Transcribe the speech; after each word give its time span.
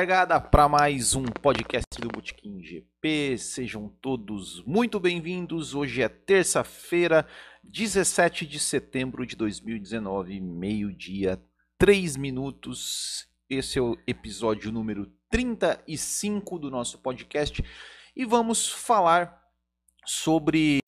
largada 0.00 0.40
para 0.40 0.66
mais 0.66 1.14
um 1.14 1.24
podcast 1.24 2.00
do 2.00 2.08
Botequim 2.08 2.62
GP. 2.62 3.36
Sejam 3.36 3.86
todos 4.00 4.64
muito 4.64 4.98
bem-vindos. 4.98 5.74
Hoje 5.74 6.00
é 6.00 6.08
terça-feira, 6.08 7.26
17 7.62 8.46
de 8.46 8.58
setembro 8.58 9.26
de 9.26 9.36
2019, 9.36 10.40
meio-dia, 10.40 11.38
3 11.76 12.16
minutos. 12.16 13.28
Esse 13.46 13.78
é 13.78 13.82
o 13.82 13.98
episódio 14.06 14.72
número 14.72 15.04
35 15.28 16.58
do 16.58 16.70
nosso 16.70 16.96
podcast 16.96 17.62
e 18.16 18.24
vamos 18.24 18.70
falar 18.70 19.38
sobre 20.06 20.80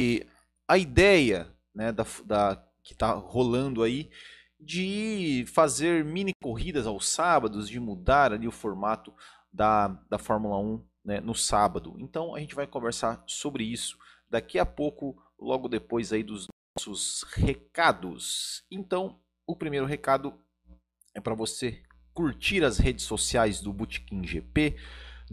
a 0.66 0.78
ideia 0.78 1.54
né, 1.74 1.92
da, 1.92 2.06
da 2.24 2.64
que 2.82 2.94
está 2.94 3.12
rolando 3.12 3.82
aí 3.82 4.08
de 4.62 5.44
fazer 5.48 6.04
mini 6.04 6.32
corridas 6.40 6.86
aos 6.86 7.08
sábados, 7.08 7.68
de 7.68 7.80
mudar 7.80 8.32
ali 8.32 8.46
o 8.46 8.52
formato 8.52 9.12
da, 9.52 9.88
da 10.08 10.18
Fórmula 10.18 10.58
1 10.58 10.84
né, 11.04 11.20
no 11.20 11.34
sábado. 11.34 11.96
Então 11.98 12.34
a 12.34 12.40
gente 12.40 12.54
vai 12.54 12.66
conversar 12.66 13.22
sobre 13.26 13.64
isso 13.64 13.98
daqui 14.30 14.58
a 14.58 14.64
pouco, 14.64 15.20
logo 15.38 15.68
depois 15.68 16.12
aí 16.12 16.22
dos 16.22 16.46
nossos 16.78 17.24
recados. 17.34 18.64
Então, 18.70 19.20
o 19.46 19.56
primeiro 19.56 19.84
recado 19.84 20.38
é 21.14 21.20
para 21.20 21.34
você 21.34 21.82
curtir 22.14 22.64
as 22.64 22.78
redes 22.78 23.04
sociais 23.04 23.60
do 23.60 23.72
Bootkin 23.72 24.24
GP 24.24 24.76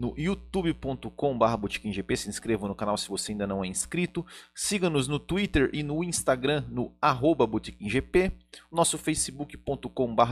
no 0.00 0.14
youtube.com.br. 0.16 2.16
Se 2.16 2.30
inscreva 2.30 2.66
no 2.66 2.74
canal 2.74 2.96
se 2.96 3.06
você 3.08 3.32
ainda 3.32 3.46
não 3.46 3.62
é 3.62 3.66
inscrito. 3.66 4.24
Siga-nos 4.54 5.06
no 5.06 5.18
Twitter 5.18 5.68
e 5.74 5.82
no 5.82 6.02
Instagram 6.02 6.64
no 6.70 6.94
arroba 7.00 7.46
GP. 7.78 8.32
Nosso 8.72 8.96
facebook.com.br 8.96 10.22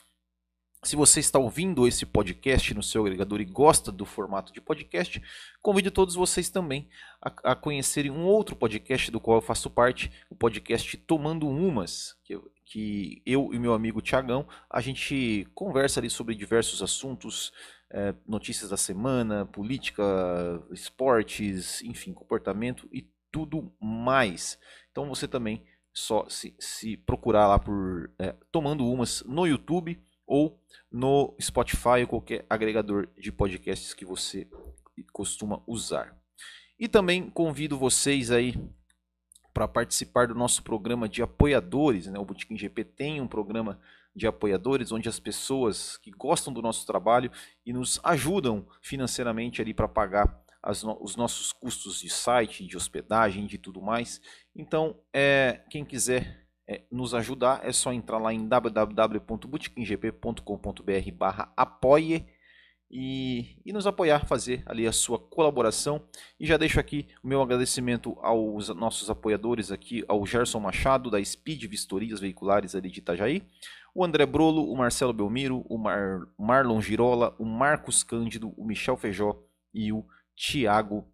Se 0.84 0.96
você 0.96 1.20
está 1.20 1.40
ouvindo 1.40 1.88
esse 1.88 2.06
podcast 2.06 2.74
no 2.74 2.84
seu 2.84 3.02
agregador 3.02 3.42
e 3.42 3.46
gosta 3.46 3.92
do 3.92 4.06
formato 4.06 4.54
de 4.54 4.62
podcast, 4.62 5.22
convido 5.60 5.90
todos 5.90 6.14
vocês 6.14 6.50
também 6.50 6.88
a, 7.20 7.52
a 7.52 7.56
conhecerem 7.56 8.12
um 8.12 8.24
outro 8.26 8.56
podcast 8.56 9.10
do 9.10 9.20
qual 9.20 9.38
eu 9.38 9.42
faço 9.42 9.72
parte, 9.72 10.12
o 10.30 10.36
podcast 10.36 10.96
Tomando 10.98 11.48
Umas, 11.50 12.16
que, 12.24 12.40
que 12.64 13.22
eu 13.26 13.52
e 13.54 13.60
meu 13.60 13.74
amigo 13.74 14.02
Tiagão, 14.02 14.48
a 14.70 14.80
gente 14.80 15.48
conversa 15.56 16.00
ali 16.00 16.12
sobre 16.12 16.36
diversos 16.36 16.84
assuntos, 16.84 17.52
é, 17.90 18.14
notícias 18.28 18.70
da 18.70 18.78
semana, 18.78 19.48
política, 19.48 20.04
esportes, 20.72 21.82
enfim, 21.82 22.14
comportamento 22.14 22.88
e 22.94 23.10
tudo 23.32 23.74
mais. 23.82 24.60
Então 24.92 25.10
você 25.10 25.28
também 25.28 25.66
só 25.92 26.30
se, 26.30 26.56
se 26.60 26.98
procurar 26.98 27.48
lá 27.48 27.58
por 27.58 28.12
é, 28.20 28.36
Tomando 28.52 28.88
Umas 28.88 29.24
no 29.24 29.48
YouTube 29.48 30.00
ou 30.28 30.60
no 30.92 31.36
Spotify 31.42 32.02
ou 32.02 32.08
qualquer 32.08 32.46
agregador 32.50 33.08
de 33.18 33.32
podcasts 33.32 33.94
que 33.94 34.06
você 34.06 34.48
costuma 35.14 35.64
usar. 35.66 36.16
E 36.78 36.88
também 36.88 37.30
convido 37.30 37.78
vocês 37.78 38.30
aí 38.30 38.56
para 39.54 39.68
participar 39.68 40.28
do 40.28 40.36
nosso 40.36 40.62
programa 40.62 41.10
de 41.10 41.24
apoiadores. 41.24 42.06
Né? 42.06 42.20
O 42.20 42.26
Botequim 42.26 42.56
GP 42.56 42.84
tem 42.84 43.22
um 43.22 43.28
programa 43.28 43.80
de 44.16 44.28
apoiadores 44.28 44.92
onde 44.92 45.08
as 45.08 45.20
pessoas 45.20 45.98
que 45.98 46.12
gostam 46.12 46.54
do 46.54 46.62
nosso 46.62 46.86
trabalho 46.86 47.32
e 47.66 47.72
nos 47.72 48.00
ajudam 48.04 48.68
financeiramente 48.82 49.62
ali 49.62 49.74
para 49.74 49.88
pagar 49.88 50.44
no 50.84 50.98
os 51.02 51.16
nossos 51.16 51.54
custos 51.54 52.02
de 52.02 52.10
site, 52.10 52.66
de 52.66 52.76
hospedagem, 52.76 53.46
de 53.46 53.58
tudo 53.58 53.82
mais. 53.82 54.20
Então, 54.56 55.00
é, 55.14 55.64
quem 55.70 55.86
quiser 55.86 56.47
é, 56.68 56.82
nos 56.92 57.14
ajudar, 57.14 57.62
é 57.64 57.72
só 57.72 57.94
entrar 57.94 58.18
lá 58.18 58.34
em 58.34 58.48
www.bootkinggp.com.br 58.48 61.12
barra 61.14 61.54
apoie 61.56 62.26
e, 62.90 63.58
e, 63.66 63.74
nos 63.74 63.86
apoiar, 63.86 64.26
fazer 64.26 64.64
ali 64.66 64.88
a 64.88 64.94
sua 64.94 65.20
colaboração. 65.20 66.02
E 66.40 66.46
já 66.46 66.58
deixo 66.58 66.80
aqui 66.80 67.08
o 67.22 67.28
meu 67.28 67.42
agradecimento 67.42 68.18
aos 68.22 68.70
nossos 68.70 69.10
apoiadores 69.10 69.72
aqui, 69.72 70.04
ao 70.08 70.26
Gerson 70.26 70.60
Machado, 70.60 71.12
da 71.12 71.24
Speed 71.24 71.66
Vistorias 71.66 72.20
Veiculares 72.20 72.76
ali 72.76 72.90
de 72.90 73.00
Itajaí, 73.00 73.44
o 73.94 74.06
André 74.06 74.26
Brolo, 74.26 74.72
o 74.72 74.78
Marcelo 74.78 75.12
Belmiro, 75.12 75.66
o 75.68 75.78
Mar, 75.78 76.22
Marlon 76.38 76.80
Girola, 76.80 77.36
o 77.38 77.46
Marcos 77.46 78.04
Cândido, 78.04 78.54
o 78.56 78.66
Michel 78.66 78.96
Feijó 78.96 79.38
e 79.74 79.92
o 79.92 80.06
Tiago 80.36 81.06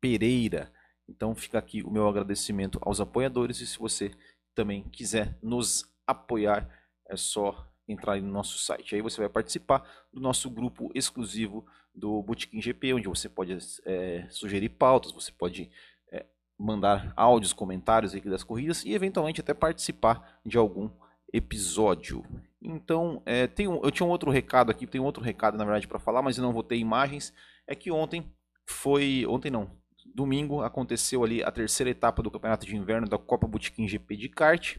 Pereira. 0.00 0.72
Então 1.08 1.34
fica 1.34 1.58
aqui 1.58 1.82
o 1.82 1.90
meu 1.90 2.08
agradecimento 2.08 2.78
aos 2.80 3.00
apoiadores 3.00 3.60
e 3.60 3.66
se 3.66 3.78
você 3.78 4.12
também 4.60 4.82
quiser 4.92 5.38
nos 5.42 5.90
apoiar, 6.06 6.68
é 7.08 7.16
só 7.16 7.66
entrar 7.88 8.20
no 8.20 8.30
nosso 8.30 8.58
site. 8.58 8.94
Aí 8.94 9.00
você 9.00 9.18
vai 9.18 9.28
participar 9.30 9.88
do 10.12 10.20
nosso 10.20 10.50
grupo 10.50 10.90
exclusivo 10.94 11.64
do 11.94 12.22
Bootkin 12.22 12.60
GP, 12.60 12.92
onde 12.92 13.08
você 13.08 13.26
pode 13.26 13.56
é, 13.86 14.26
sugerir 14.28 14.68
pautas, 14.68 15.12
você 15.12 15.32
pode 15.32 15.70
é, 16.12 16.26
mandar 16.58 17.10
áudios, 17.16 17.54
comentários 17.54 18.14
aqui 18.14 18.28
das 18.28 18.44
corridas 18.44 18.84
e 18.84 18.92
eventualmente 18.92 19.40
até 19.40 19.54
participar 19.54 20.38
de 20.44 20.58
algum 20.58 20.90
episódio. 21.32 22.22
Então, 22.60 23.22
é, 23.24 23.46
tem 23.46 23.66
um, 23.66 23.82
eu 23.82 23.90
tinha 23.90 24.06
um 24.06 24.10
outro 24.10 24.30
recado 24.30 24.70
aqui, 24.70 24.86
tem 24.86 25.00
um 25.00 25.04
outro 25.04 25.24
recado 25.24 25.56
na 25.56 25.64
verdade 25.64 25.88
para 25.88 25.98
falar, 25.98 26.20
mas 26.20 26.36
eu 26.36 26.44
não 26.44 26.52
vou 26.52 26.62
ter 26.62 26.76
imagens. 26.76 27.32
É 27.66 27.74
que 27.74 27.90
ontem 27.90 28.30
foi, 28.66 29.24
ontem 29.26 29.50
não, 29.50 29.70
domingo 30.14 30.62
aconteceu 30.62 31.24
ali 31.24 31.42
a 31.42 31.50
terceira 31.50 31.90
etapa 31.90 32.22
do 32.22 32.30
Campeonato 32.30 32.66
de 32.66 32.76
Inverno 32.76 33.08
da 33.08 33.18
Copa 33.18 33.46
Botequim 33.46 33.88
GP 33.88 34.16
de 34.16 34.28
kart, 34.28 34.76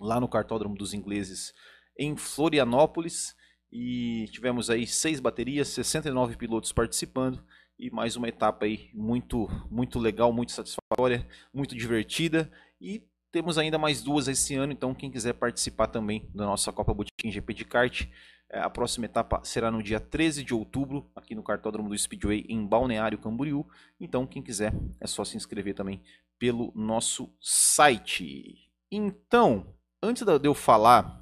lá 0.00 0.20
no 0.20 0.28
Cartódromo 0.28 0.76
dos 0.76 0.94
Ingleses 0.94 1.52
em 1.98 2.16
Florianópolis. 2.16 3.34
E 3.72 4.26
tivemos 4.30 4.70
aí 4.70 4.86
seis 4.86 5.18
baterias, 5.20 5.68
69 5.68 6.36
pilotos 6.36 6.72
participando 6.72 7.44
e 7.78 7.90
mais 7.90 8.16
uma 8.16 8.28
etapa 8.28 8.64
aí 8.64 8.90
muito 8.94 9.48
muito 9.70 9.98
legal, 9.98 10.32
muito 10.32 10.52
satisfatória, 10.52 11.28
muito 11.52 11.74
divertida 11.76 12.50
e 12.80 13.02
temos 13.32 13.58
ainda 13.58 13.78
mais 13.78 14.02
duas 14.02 14.28
esse 14.28 14.54
ano, 14.54 14.72
então 14.72 14.94
quem 14.94 15.10
quiser 15.10 15.34
participar 15.34 15.88
também 15.88 16.28
da 16.34 16.44
nossa 16.46 16.72
Copa 16.72 16.94
Botequim 16.94 17.30
GP 17.30 17.54
de 17.54 17.64
kart, 17.64 18.06
é, 18.50 18.60
a 18.60 18.70
próxima 18.70 19.06
etapa 19.06 19.40
será 19.44 19.70
no 19.70 19.82
dia 19.82 19.98
13 19.98 20.44
de 20.44 20.54
outubro, 20.54 21.10
aqui 21.14 21.34
no 21.34 21.42
Cartódromo 21.42 21.88
do 21.88 21.98
Speedway, 21.98 22.46
em 22.48 22.64
Balneário 22.64 23.18
Camboriú. 23.18 23.66
Então, 23.98 24.26
quem 24.26 24.42
quiser, 24.42 24.72
é 25.00 25.06
só 25.06 25.24
se 25.24 25.36
inscrever 25.36 25.74
também 25.74 26.02
pelo 26.38 26.72
nosso 26.74 27.34
site. 27.40 28.70
Então, 28.90 29.74
antes 30.00 30.24
de 30.24 30.46
eu 30.46 30.54
falar 30.54 31.20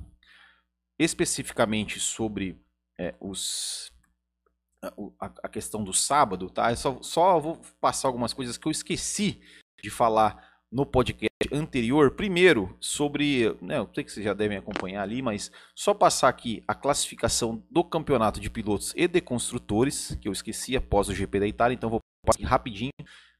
especificamente 0.98 1.98
sobre 1.98 2.62
é, 2.98 3.14
os, 3.18 3.90
a, 4.82 5.32
a, 5.44 5.48
questão 5.48 5.82
do 5.82 5.92
sábado, 5.92 6.50
tá? 6.50 6.70
Eu 6.70 6.76
só, 6.76 7.02
só 7.02 7.40
vou 7.40 7.60
passar 7.80 8.08
algumas 8.08 8.32
coisas 8.32 8.58
que 8.58 8.68
eu 8.68 8.72
esqueci 8.72 9.40
de 9.82 9.90
falar 9.90 10.60
no 10.70 10.84
podcast 10.84 11.33
anterior, 11.54 12.10
primeiro 12.10 12.76
sobre, 12.80 13.56
né, 13.60 13.78
eu 13.78 13.88
sei 13.94 14.04
que 14.04 14.12
vocês 14.12 14.24
já 14.24 14.34
devem 14.34 14.58
acompanhar 14.58 15.02
ali, 15.02 15.22
mas 15.22 15.50
só 15.74 15.94
passar 15.94 16.28
aqui 16.28 16.62
a 16.66 16.74
classificação 16.74 17.62
do 17.70 17.84
campeonato 17.84 18.40
de 18.40 18.50
pilotos 18.50 18.92
e 18.96 19.06
de 19.06 19.20
construtores, 19.20 20.18
que 20.20 20.28
eu 20.28 20.32
esqueci 20.32 20.76
após 20.76 21.08
o 21.08 21.14
GP 21.14 21.40
da 21.40 21.46
Itália, 21.46 21.74
então 21.74 21.90
vou 21.90 22.00
passar 22.26 22.44
rapidinho, 22.44 22.92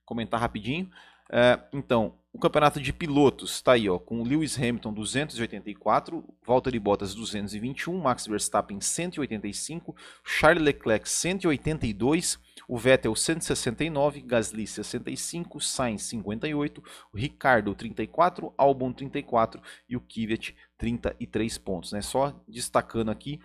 comentar 0.05 0.41
rapidinho. 0.41 0.91
É, 1.31 1.59
então, 1.73 2.15
o 2.35 2.39
campeonato 2.41 2.81
de 2.81 2.93
pilotos 2.93 3.53
está 3.53 3.75
aí, 3.75 3.89
ó, 3.89 3.97
com 3.97 4.25
Lewis 4.25 4.59
Hamilton 4.59 4.93
284, 4.93 6.25
Valtteri 6.45 6.81
Bottas 6.81 7.15
221, 7.15 7.97
Max 7.97 8.27
Verstappen 8.27 8.81
185, 8.81 9.95
Charles 10.25 10.65
Leclerc 10.65 11.09
182, 11.09 12.41
o 12.67 12.77
Vettel 12.77 13.15
169, 13.15 14.21
Gasly 14.23 14.67
65, 14.67 15.61
Sainz 15.61 16.03
58, 16.03 16.83
o 17.13 17.17
Ricardo 17.17 17.73
34, 17.73 18.53
Albon 18.59 18.93
34 18.93 19.63
e 19.89 19.97
o 19.97 20.01
Kvyat 20.01 20.57
33 20.77 21.57
pontos. 21.59 21.93
Né? 21.93 22.03
Só 22.03 22.35
destacando 22.49 23.13
aqui 23.13 23.39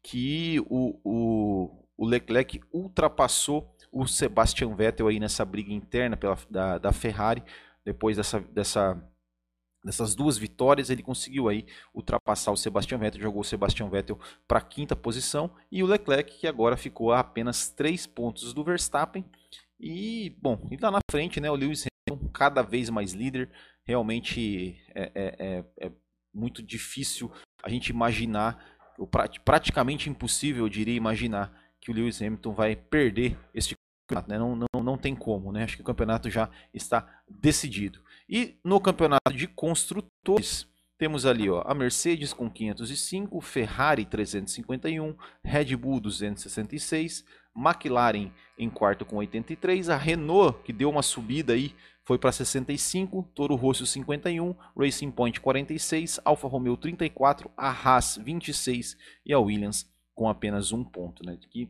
que 0.00 0.60
o, 0.70 1.00
o, 1.02 1.84
o 1.96 2.06
Leclerc 2.06 2.60
ultrapassou 2.72 3.74
o 3.90 4.06
Sebastian 4.06 4.74
Vettel 4.74 5.08
aí 5.08 5.18
nessa 5.18 5.44
briga 5.44 5.72
interna 5.72 6.16
pela, 6.16 6.38
da, 6.50 6.78
da 6.78 6.92
Ferrari, 6.92 7.42
depois 7.86 8.18
dessa, 8.18 8.40
dessa 8.40 9.02
Nessas 9.86 10.16
duas 10.16 10.36
vitórias, 10.36 10.90
ele 10.90 11.00
conseguiu 11.00 11.48
aí 11.48 11.64
ultrapassar 11.94 12.50
o 12.50 12.56
Sebastian 12.56 12.98
Vettel, 12.98 13.20
jogou 13.20 13.42
o 13.42 13.44
Sebastian 13.44 13.88
Vettel 13.88 14.18
para 14.48 14.58
a 14.58 14.60
quinta 14.60 14.96
posição 14.96 15.48
e 15.70 15.80
o 15.80 15.86
Leclerc, 15.86 16.40
que 16.40 16.48
agora 16.48 16.76
ficou 16.76 17.12
a 17.12 17.20
apenas 17.20 17.68
três 17.68 18.04
pontos 18.04 18.52
do 18.52 18.64
Verstappen. 18.64 19.24
E, 19.78 20.36
bom, 20.42 20.66
e 20.72 20.76
lá 20.76 20.90
na 20.90 20.98
frente, 21.08 21.40
né, 21.40 21.48
o 21.48 21.54
Lewis 21.54 21.84
Hamilton, 22.10 22.28
cada 22.30 22.62
vez 22.62 22.90
mais 22.90 23.12
líder, 23.12 23.48
realmente 23.84 24.76
é, 24.92 25.12
é, 25.14 25.36
é, 25.38 25.86
é 25.86 25.92
muito 26.34 26.64
difícil 26.64 27.30
a 27.62 27.68
gente 27.70 27.90
imaginar, 27.90 28.58
ou 28.98 29.08
praticamente 29.44 30.10
impossível, 30.10 30.64
eu 30.64 30.68
diria, 30.68 30.96
imaginar 30.96 31.56
que 31.80 31.92
o 31.92 31.94
Lewis 31.94 32.20
Hamilton 32.20 32.52
vai 32.52 32.74
perder 32.74 33.38
este. 33.54 33.76
Né? 34.28 34.38
Não, 34.38 34.54
não, 34.54 34.82
não 34.82 34.96
tem 34.96 35.14
como, 35.14 35.52
né? 35.52 35.64
Acho 35.64 35.76
que 35.76 35.82
o 35.82 35.86
campeonato 35.86 36.30
já 36.30 36.48
está 36.72 37.06
decidido. 37.28 38.00
E 38.28 38.56
no 38.64 38.80
campeonato 38.80 39.32
de 39.32 39.46
construtores, 39.46 40.66
temos 40.98 41.26
ali 41.26 41.50
ó, 41.50 41.62
a 41.66 41.74
Mercedes 41.74 42.32
com 42.32 42.50
505, 42.50 43.40
Ferrari 43.40 44.04
351, 44.04 45.14
Red 45.44 45.76
Bull 45.76 46.00
266, 46.00 47.24
McLaren 47.54 48.30
em 48.58 48.70
quarto 48.70 49.04
com 49.04 49.16
83, 49.16 49.88
a 49.88 49.96
Renault 49.96 50.62
que 50.62 50.72
deu 50.72 50.88
uma 50.90 51.02
subida 51.02 51.52
aí 51.52 51.74
foi 52.06 52.18
para 52.18 52.30
65, 52.30 53.28
Toro 53.34 53.56
Rosso 53.56 53.84
51, 53.84 54.54
Racing 54.78 55.10
Point 55.10 55.40
46, 55.40 56.20
Alfa 56.24 56.46
Romeo 56.46 56.76
34, 56.76 57.50
a 57.56 57.68
Haas 57.68 58.16
26 58.16 58.96
e 59.26 59.32
a 59.32 59.40
Williams 59.40 59.90
com 60.14 60.28
apenas 60.28 60.70
um 60.70 60.84
ponto. 60.84 61.26
Né? 61.26 61.36
Que 61.50 61.68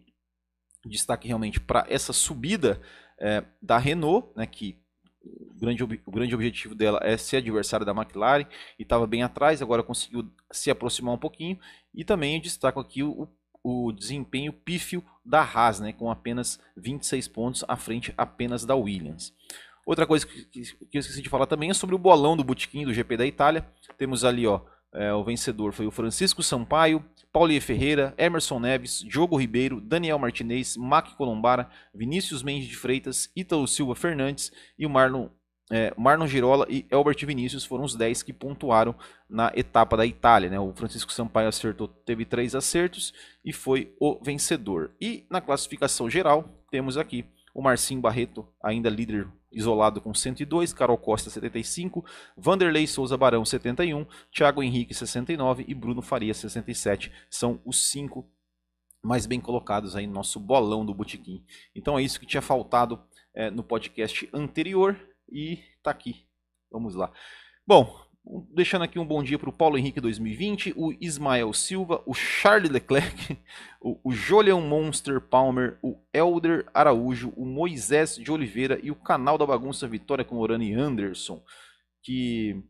destaque 0.89 1.29
realmente 1.29 1.61
para 1.61 1.87
essa 1.89 2.13
subida 2.13 2.81
é, 3.19 3.45
da 3.61 3.79
Renault, 3.79 4.29
né, 4.37 4.47
que 4.47 4.79
o 5.25 5.59
grande, 5.59 5.83
o 5.83 6.11
grande 6.11 6.35
objetivo 6.35 6.75
dela 6.75 7.01
é 7.03 7.17
ser 7.17 7.39
adversária 7.39 7.85
da 7.85 7.93
McLaren 7.93 8.47
e 8.79 8.83
estava 8.83 9.07
bem 9.07 9.23
atrás, 9.23 9.61
agora 9.61 9.83
conseguiu 9.83 10.31
se 10.53 10.71
aproximar 10.71 11.15
um 11.15 11.19
pouquinho. 11.19 11.59
E 11.95 12.05
também 12.05 12.41
destaco 12.41 12.79
aqui 12.79 13.03
o, 13.03 13.29
o 13.63 13.91
desempenho 13.93 14.53
pífio 14.53 15.03
da 15.25 15.43
Haas, 15.43 15.81
né, 15.81 15.93
com 15.93 16.11
apenas 16.11 16.61
26 16.77 17.29
pontos 17.29 17.65
à 17.67 17.77
frente 17.77 18.15
apenas 18.17 18.65
da 18.65 18.77
Williams. 18.77 19.35
Outra 19.85 20.07
coisa 20.07 20.27
que, 20.27 20.45
que, 20.47 20.63
que 20.63 20.99
eu 20.99 21.01
esqueci 21.01 21.23
de 21.23 21.29
falar 21.29 21.47
também 21.47 21.71
é 21.71 21.75
sobre 21.75 21.95
o 21.95 21.99
bolão 21.99 22.37
do 22.37 22.43
Botequim 22.45 22.85
do 22.85 22.93
GP 22.93 23.17
da 23.17 23.27
Itália. 23.27 23.67
Temos 23.97 24.25
ali 24.25 24.47
ó, 24.47 24.61
é, 24.97 25.13
o 25.13 25.23
vencedor 25.23 25.73
foi 25.73 25.87
o 25.87 25.91
Francisco 25.91 26.43
Sampaio, 26.43 27.05
Paulinho 27.33 27.61
Ferreira, 27.61 28.15
Emerson 28.17 28.59
Neves, 28.59 29.01
Diogo 29.01 29.37
Ribeiro, 29.37 29.81
Daniel 29.81 30.19
Martinez, 30.19 30.77
Mac 30.77 31.15
Colombara, 31.17 31.69
Vinícius 31.95 32.43
Mendes 32.43 32.67
de 32.67 32.77
Freitas, 32.77 33.31
Ítalo 33.37 33.69
Silva 33.69 33.95
Fernandes 33.95 34.51
e 34.79 34.87
o 34.87 34.91
Marlon, 34.91 35.29
é, 35.71 35.93
Marlon 35.99 36.27
Girola 36.27 36.67
e 36.71 36.87
Elbert 36.91 37.27
Vinícius 37.27 37.65
foram 37.65 37.85
os 37.85 37.95
10 37.95 38.23
que 38.23 38.33
pontuaram 38.33 38.95
na 39.29 39.53
etapa 39.55 39.97
da 39.97 40.07
Itália. 40.07 40.49
Né? 40.49 40.59
O 40.59 40.73
Francisco 40.73 41.13
Sampaio 41.13 41.49
acertou, 41.49 41.89
teve 41.89 42.25
três 42.25 42.55
acertos 42.55 43.13
e 43.45 43.53
foi 43.53 43.93
o 44.01 44.19
vencedor. 44.23 44.93
E 45.01 45.27
na 45.29 45.41
classificação 45.41 46.09
geral, 46.09 46.49
temos 46.71 46.97
aqui 46.97 47.25
o 47.57 47.63
Marcinho 47.63 48.03
Barreto, 48.03 48.47
ainda 48.63 48.91
líder 48.91 49.27
isolado 49.51 49.99
com 49.99 50.13
102, 50.13 50.75
Carol 50.75 50.99
Costa 50.99 51.31
75, 51.31 52.05
Vanderlei 52.37 52.87
Souza 52.87 53.17
Barão 53.17 53.47
71, 53.47 54.05
Thiago 54.31 54.63
Henrique 54.63 54.93
69 54.93 55.65
e 55.67 55.75
Bruno 55.75 56.03
Faria 56.03 56.35
67. 56.35 57.11
São 57.31 57.59
os 57.65 57.89
cinco 57.89 58.31
mais 59.03 59.25
bem 59.25 59.41
colocados 59.41 59.97
aí 59.97 60.07
no 60.07 60.13
nosso 60.13 60.39
bolão 60.39 60.85
do 60.85 60.93
Botequim. 60.93 61.43
Então 61.75 61.99
é 61.99 62.03
isso 62.03 62.21
que 62.21 62.27
tinha 62.27 62.43
faltado 62.43 63.03
é, 63.33 63.51
no 63.51 63.65
podcast 63.65 64.29
anterior 64.35 64.95
e 65.27 65.59
tá 65.83 65.91
aqui. 65.91 66.27
Vamos 66.71 66.95
lá. 66.95 67.11
Bom, 67.67 68.06
Deixando 68.51 68.83
aqui 68.83 68.99
um 68.99 69.07
bom 69.07 69.23
dia 69.23 69.39
para 69.39 69.49
o 69.49 69.53
Paulo 69.53 69.79
Henrique 69.79 70.01
2020, 70.01 70.75
o 70.77 70.93
Ismael 71.01 71.53
Silva, 71.53 72.03
o 72.05 72.13
Charles 72.13 72.73
Leclerc, 72.73 73.39
o, 73.81 74.01
o 74.03 74.13
Jolian 74.13 74.61
Monster 74.61 75.21
Palmer, 75.21 75.79
o 75.81 75.97
Elder 76.13 76.67
Araújo, 76.75 77.33
o 77.37 77.47
Moisés 77.47 78.17
de 78.17 78.33
Oliveira 78.33 78.81
e 78.83 78.91
o 78.91 78.97
canal 78.97 79.39
da 79.39 79.47
bagunça 79.47 79.87
Vitória 79.87 80.25
com 80.25 80.39
Orani 80.39 80.75
Anderson, 80.75 81.41
que 82.03 82.65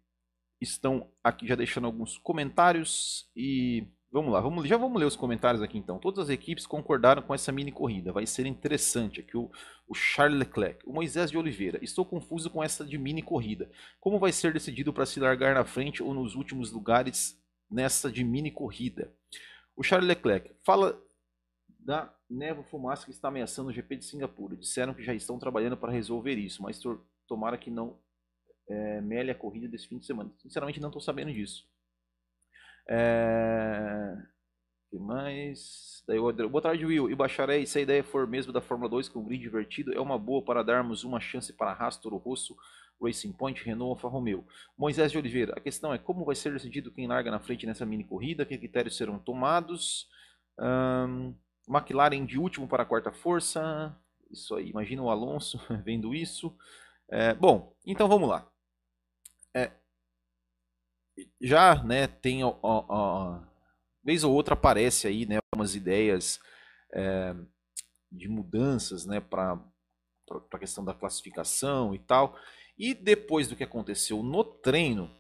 estão 0.61 1.11
aqui 1.25 1.47
já 1.47 1.55
deixando 1.55 1.87
alguns 1.87 2.19
comentários 2.19 3.31
e 3.35 3.87
Vamos 4.11 4.33
lá, 4.33 4.41
vamos, 4.41 4.69
já 4.69 4.77
vamos 4.77 4.99
ler 4.99 5.05
os 5.05 5.17
comentários 5.17 5.63
aqui 5.63 5.77
então. 5.77 5.99
Todas 5.99 6.25
as 6.25 6.31
equipes 6.31 6.67
concordaram 6.67 7.23
com 7.23 7.35
essa 7.35 7.51
mini 7.51 7.73
corrida. 7.73 8.13
Vai 8.13 8.25
ser 8.27 8.47
interessante 8.47 9.21
aqui 9.21 9.37
o, 9.37 9.51
o 9.87 9.95
Charles 9.95 10.39
Leclerc. 10.39 10.89
O 10.89 10.93
Moisés 10.93 11.31
de 11.31 11.37
Oliveira. 11.37 11.79
Estou 11.83 12.05
confuso 12.05 12.49
com 12.49 12.63
essa 12.63 12.85
de 12.85 12.97
mini 12.97 13.21
corrida. 13.21 13.71
Como 14.01 14.19
vai 14.19 14.33
ser 14.33 14.53
decidido 14.53 14.93
para 14.93 15.07
se 15.07 15.19
largar 15.19 15.55
na 15.55 15.65
frente 15.65 16.03
ou 16.03 16.15
nos 16.15 16.35
últimos 16.35 16.71
lugares 16.71 17.39
nessa 17.71 18.11
de 18.11 18.23
mini 18.23 18.51
corrida? 18.51 19.13
O 19.77 19.83
Charles 19.83 20.09
Leclerc 20.09 20.55
fala 20.65 20.99
da 21.79 22.13
névoa 22.29 22.65
fumaça 22.65 23.05
que 23.05 23.11
está 23.11 23.29
ameaçando 23.29 23.69
o 23.69 23.73
GP 23.73 23.97
de 23.97 24.05
Singapura. 24.05 24.57
Disseram 24.57 24.95
que 24.95 25.03
já 25.03 25.15
estão 25.15 25.39
trabalhando 25.39 25.77
para 25.77 25.93
resolver 25.93 26.37
isso, 26.37 26.63
mas 26.63 26.81
tomara 27.27 27.59
que 27.59 27.71
não 27.71 27.99
é, 28.69 29.01
mele 29.01 29.31
a 29.31 29.35
corrida 29.35 29.69
desse 29.69 29.89
fim 29.89 29.99
de 29.99 30.07
semana. 30.07 30.33
Sinceramente, 30.39 30.81
não 30.81 30.89
estou 30.89 31.03
sabendo 31.03 31.33
disso. 31.33 31.69
É... 32.89 34.17
que 34.91 34.99
mais? 34.99 36.03
Daí 36.07 36.19
o 36.19 36.33
Boa 36.49 36.63
tarde, 36.63 36.87
Will. 36.87 37.11
E 37.11 37.15
Bacharé, 37.15 37.65
se 37.67 37.79
a 37.79 37.83
ideia 37.83 38.05
for 38.05 38.27
mesmo 38.27 38.53
da 38.53 38.61
Fórmula 38.61 38.89
2 38.89 39.09
com 39.09 39.21
um 39.21 39.25
grid 39.25 39.43
divertido, 39.43 39.93
é 39.93 40.01
uma 40.01 40.19
boa 40.19 40.43
para 40.43 40.63
darmos 40.63 41.03
uma 41.05 41.19
chance 41.19 41.53
para 41.53 41.73
Haas, 41.73 41.97
Toro 41.97 42.17
Rosso, 42.17 42.57
Racing 43.03 43.33
Point, 43.33 43.63
Renault, 43.65 43.91
Alfa 43.91 44.09
Romeo. 44.09 44.47
Moisés 44.77 45.11
de 45.11 45.19
Oliveira, 45.19 45.55
a 45.57 45.61
questão 45.61 45.93
é 45.93 45.99
como 45.99 46.25
vai 46.25 46.37
ser 46.37 46.53
decidido 46.53 46.93
quem 46.93 47.07
larga 47.07 47.31
na 47.31 47.41
frente 47.41 47.67
nessa 47.67 47.85
mini 47.85 48.05
corrida, 48.05 48.47
que 48.47 48.57
critérios 48.57 48.97
serão 48.97 49.19
tomados. 49.19 50.09
Um, 50.59 51.35
McLaren 51.69 52.25
de 52.25 52.39
último 52.39 52.69
para 52.69 52.85
a 52.85 52.87
quarta 52.87 53.13
força. 53.13 53.95
Isso 54.31 54.55
aí, 54.55 54.71
imagina 54.71 55.03
o 55.03 55.11
Alonso 55.11 55.61
vendo 55.85 56.15
isso. 56.15 56.57
É, 57.09 57.35
bom, 57.35 57.75
então 57.85 58.09
vamos 58.09 58.29
lá. 58.29 58.49
É, 59.55 59.73
já 61.41 61.83
né, 61.83 62.07
tem 62.07 62.43
ó, 62.45 63.41
vez 64.05 64.25
ou 64.25 64.33
outra 64.33 64.55
aparece 64.55 65.07
aí 65.07 65.27
né, 65.27 65.39
umas 65.55 65.75
ideias 65.75 66.39
é, 66.93 67.35
de 68.11 68.29
mudanças 68.29 69.07
né, 69.07 69.21
para 69.21 69.59
a 70.53 70.59
questão 70.59 70.85
da 70.85 70.95
classificação 70.95 71.95
e 71.95 71.99
tal. 71.99 72.37
E 72.79 72.95
depois 72.95 73.49
do 73.49 73.57
que 73.57 73.65
aconteceu 73.65 74.23
no 74.23 74.45
treino 74.45 75.11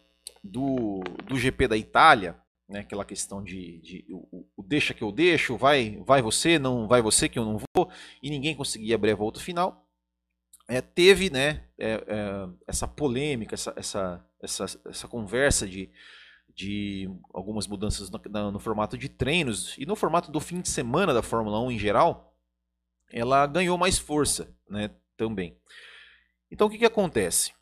do, 0.42 1.00
do 1.24 1.38
GP 1.38 1.68
da 1.68 1.76
Itália, 1.76 2.38
né, 2.68 2.80
aquela 2.80 3.04
questão 3.04 3.42
de, 3.42 3.78
de 3.78 4.06
o, 4.10 4.46
o, 4.56 4.62
deixa 4.62 4.92
que 4.92 5.02
eu 5.02 5.10
deixo, 5.10 5.56
vai, 5.56 6.02
vai 6.04 6.20
você, 6.20 6.58
não 6.58 6.86
vai 6.86 7.00
você 7.00 7.28
que 7.28 7.38
eu 7.38 7.44
não 7.44 7.58
vou, 7.58 7.90
e 8.22 8.28
ninguém 8.28 8.54
conseguia 8.54 8.94
abrir 8.96 9.12
a 9.12 9.16
volta 9.16 9.40
final 9.40 9.86
é, 10.68 10.80
teve 10.80 11.30
né, 11.30 11.64
é, 11.78 11.92
é, 11.92 12.48
essa 12.66 12.88
polêmica, 12.88 13.54
essa, 13.54 13.72
essa, 13.76 14.24
essa, 14.40 14.64
essa 14.86 15.08
conversa 15.08 15.66
de, 15.66 15.90
de 16.54 17.08
algumas 17.32 17.66
mudanças 17.66 18.10
no, 18.10 18.20
no, 18.52 18.58
formato 18.58 18.96
de 18.96 19.08
treinos 19.08 19.76
e 19.78 19.86
no 19.86 19.96
formato 19.96 20.30
do 20.30 20.40
fim 20.40 20.60
de 20.60 20.68
semana 20.68 21.12
da 21.12 21.22
Fórmula 21.22 21.60
1 21.60 21.72
em 21.72 21.78
geral, 21.78 22.34
ela 23.10 23.46
ganhou 23.46 23.78
mais 23.78 23.98
força 23.98 24.54
né, 24.68 24.90
também. 25.16 25.56
Então 26.50 26.66
o 26.66 26.70
que, 26.70 26.78
que 26.78 26.84
acontece? 26.84 27.52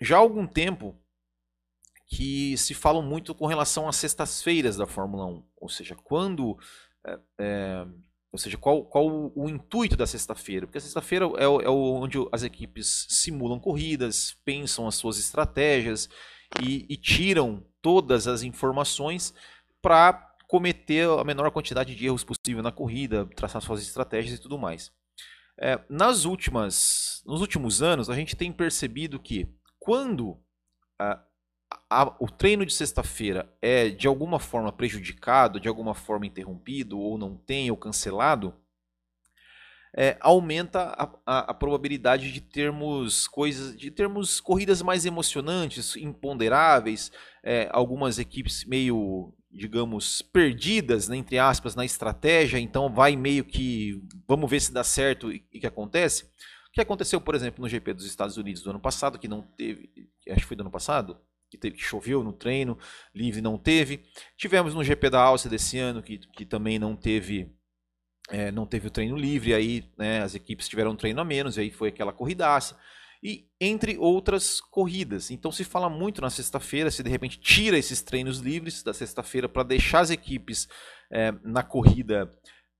Já 0.00 0.16
há 0.16 0.20
algum 0.20 0.46
tempo 0.46 0.98
que 2.06 2.56
se 2.56 2.74
fala 2.74 3.00
muito 3.00 3.34
com 3.34 3.46
relação 3.46 3.88
às 3.88 3.96
sextas-feiras 3.96 4.76
da 4.76 4.86
Fórmula 4.86 5.26
1, 5.26 5.46
ou 5.56 5.68
seja, 5.68 5.94
quando 5.94 6.58
é, 7.04 7.18
é 7.38 7.86
ou 8.32 8.38
seja, 8.38 8.56
qual, 8.56 8.84
qual 8.84 9.32
o, 9.34 9.48
intuito 9.48 9.96
da 9.96 10.06
sexta-feira? 10.06 10.66
Porque 10.66 10.78
a 10.78 10.80
sexta-feira 10.80 11.26
é, 11.36 11.44
é 11.44 11.68
onde 11.68 12.18
as 12.30 12.44
equipes 12.44 13.06
simulam 13.08 13.58
corridas, 13.58 14.36
pensam 14.44 14.86
as 14.86 14.94
suas 14.94 15.18
estratégias 15.18 16.08
e, 16.62 16.86
e 16.88 16.96
tiram 16.96 17.64
todas 17.82 18.28
as 18.28 18.42
informações 18.42 19.34
para 19.82 20.12
cometer 20.46 21.08
a 21.08 21.24
menor 21.24 21.50
quantidade 21.50 21.94
de 21.94 22.06
erros 22.06 22.24
possível 22.24 22.62
na 22.62 22.72
corrida, 22.72 23.26
traçar 23.34 23.60
suas 23.62 23.82
estratégias 23.82 24.38
e 24.38 24.42
tudo 24.42 24.58
mais. 24.58 24.92
É, 25.58 25.80
nas 25.88 26.24
últimas, 26.24 27.22
nos 27.26 27.40
últimos 27.40 27.82
anos, 27.82 28.08
a 28.08 28.14
gente 28.14 28.36
tem 28.36 28.52
percebido 28.52 29.18
que 29.18 29.48
quando 29.78 30.40
a, 31.88 32.14
o 32.18 32.28
treino 32.28 32.64
de 32.64 32.72
sexta-feira 32.72 33.52
é 33.60 33.88
de 33.88 34.06
alguma 34.06 34.38
forma 34.38 34.72
prejudicado, 34.72 35.60
de 35.60 35.68
alguma 35.68 35.94
forma 35.94 36.26
interrompido, 36.26 36.98
ou 36.98 37.18
não 37.18 37.36
tem, 37.36 37.70
ou 37.70 37.76
cancelado, 37.76 38.54
é, 39.96 40.16
aumenta 40.20 40.82
a, 40.96 41.10
a, 41.26 41.38
a, 41.50 41.54
probabilidade 41.54 42.32
de 42.32 42.40
termos 42.40 43.26
coisas, 43.26 43.76
de 43.76 43.90
termos 43.90 44.40
corridas 44.40 44.82
mais 44.82 45.04
emocionantes, 45.04 45.96
imponderáveis, 45.96 47.10
é, 47.42 47.68
algumas 47.72 48.18
equipes 48.18 48.64
meio, 48.64 49.34
digamos, 49.50 50.22
perdidas, 50.22 51.08
né, 51.08 51.16
entre 51.16 51.38
aspas, 51.38 51.74
na 51.74 51.84
estratégia, 51.84 52.58
então 52.58 52.92
vai 52.92 53.16
meio 53.16 53.44
que, 53.44 54.00
vamos 54.28 54.48
ver 54.48 54.60
se 54.60 54.72
dá 54.72 54.84
certo 54.84 55.32
e 55.32 55.44
o 55.56 55.60
que 55.60 55.66
acontece. 55.66 56.24
O 56.68 56.72
que 56.72 56.80
aconteceu, 56.80 57.20
por 57.20 57.34
exemplo, 57.34 57.60
no 57.60 57.68
GP 57.68 57.94
dos 57.94 58.06
Estados 58.06 58.36
Unidos 58.36 58.62
do 58.62 58.70
ano 58.70 58.78
passado, 58.78 59.18
que 59.18 59.26
não 59.26 59.42
teve, 59.42 59.90
acho 60.28 60.42
que 60.42 60.46
foi 60.46 60.56
do 60.56 60.60
ano 60.60 60.70
passado, 60.70 61.18
que, 61.50 61.58
teve, 61.58 61.76
que 61.76 61.82
choveu 61.82 62.22
no 62.22 62.32
treino, 62.32 62.78
livre 63.14 63.40
não 63.40 63.58
teve. 63.58 64.04
Tivemos 64.36 64.74
no 64.74 64.84
GP 64.84 65.10
da 65.10 65.20
Áustria 65.20 65.50
desse 65.50 65.78
ano, 65.78 66.02
que, 66.02 66.18
que 66.18 66.46
também 66.46 66.78
não 66.78 66.94
teve 66.94 67.50
é, 68.30 68.52
não 68.52 68.64
teve 68.64 68.86
o 68.86 68.90
treino 68.90 69.16
livre, 69.16 69.52
aí 69.52 69.84
né, 69.98 70.22
as 70.22 70.34
equipes 70.34 70.68
tiveram 70.68 70.92
um 70.92 70.96
treino 70.96 71.20
a 71.20 71.24
menos, 71.24 71.58
aí 71.58 71.70
foi 71.70 71.88
aquela 71.88 72.12
corridaça. 72.12 72.78
e 73.22 73.48
entre 73.60 73.98
outras 73.98 74.60
corridas. 74.60 75.30
Então 75.30 75.50
se 75.52 75.64
fala 75.64 75.90
muito 75.90 76.22
na 76.22 76.30
sexta-feira, 76.30 76.90
se 76.90 77.02
de 77.02 77.10
repente 77.10 77.38
tira 77.38 77.76
esses 77.76 78.00
treinos 78.00 78.38
livres 78.38 78.82
da 78.82 78.94
sexta-feira 78.94 79.48
para 79.48 79.64
deixar 79.64 80.00
as 80.00 80.10
equipes 80.10 80.68
é, 81.12 81.32
na 81.42 81.62
corrida, 81.62 82.30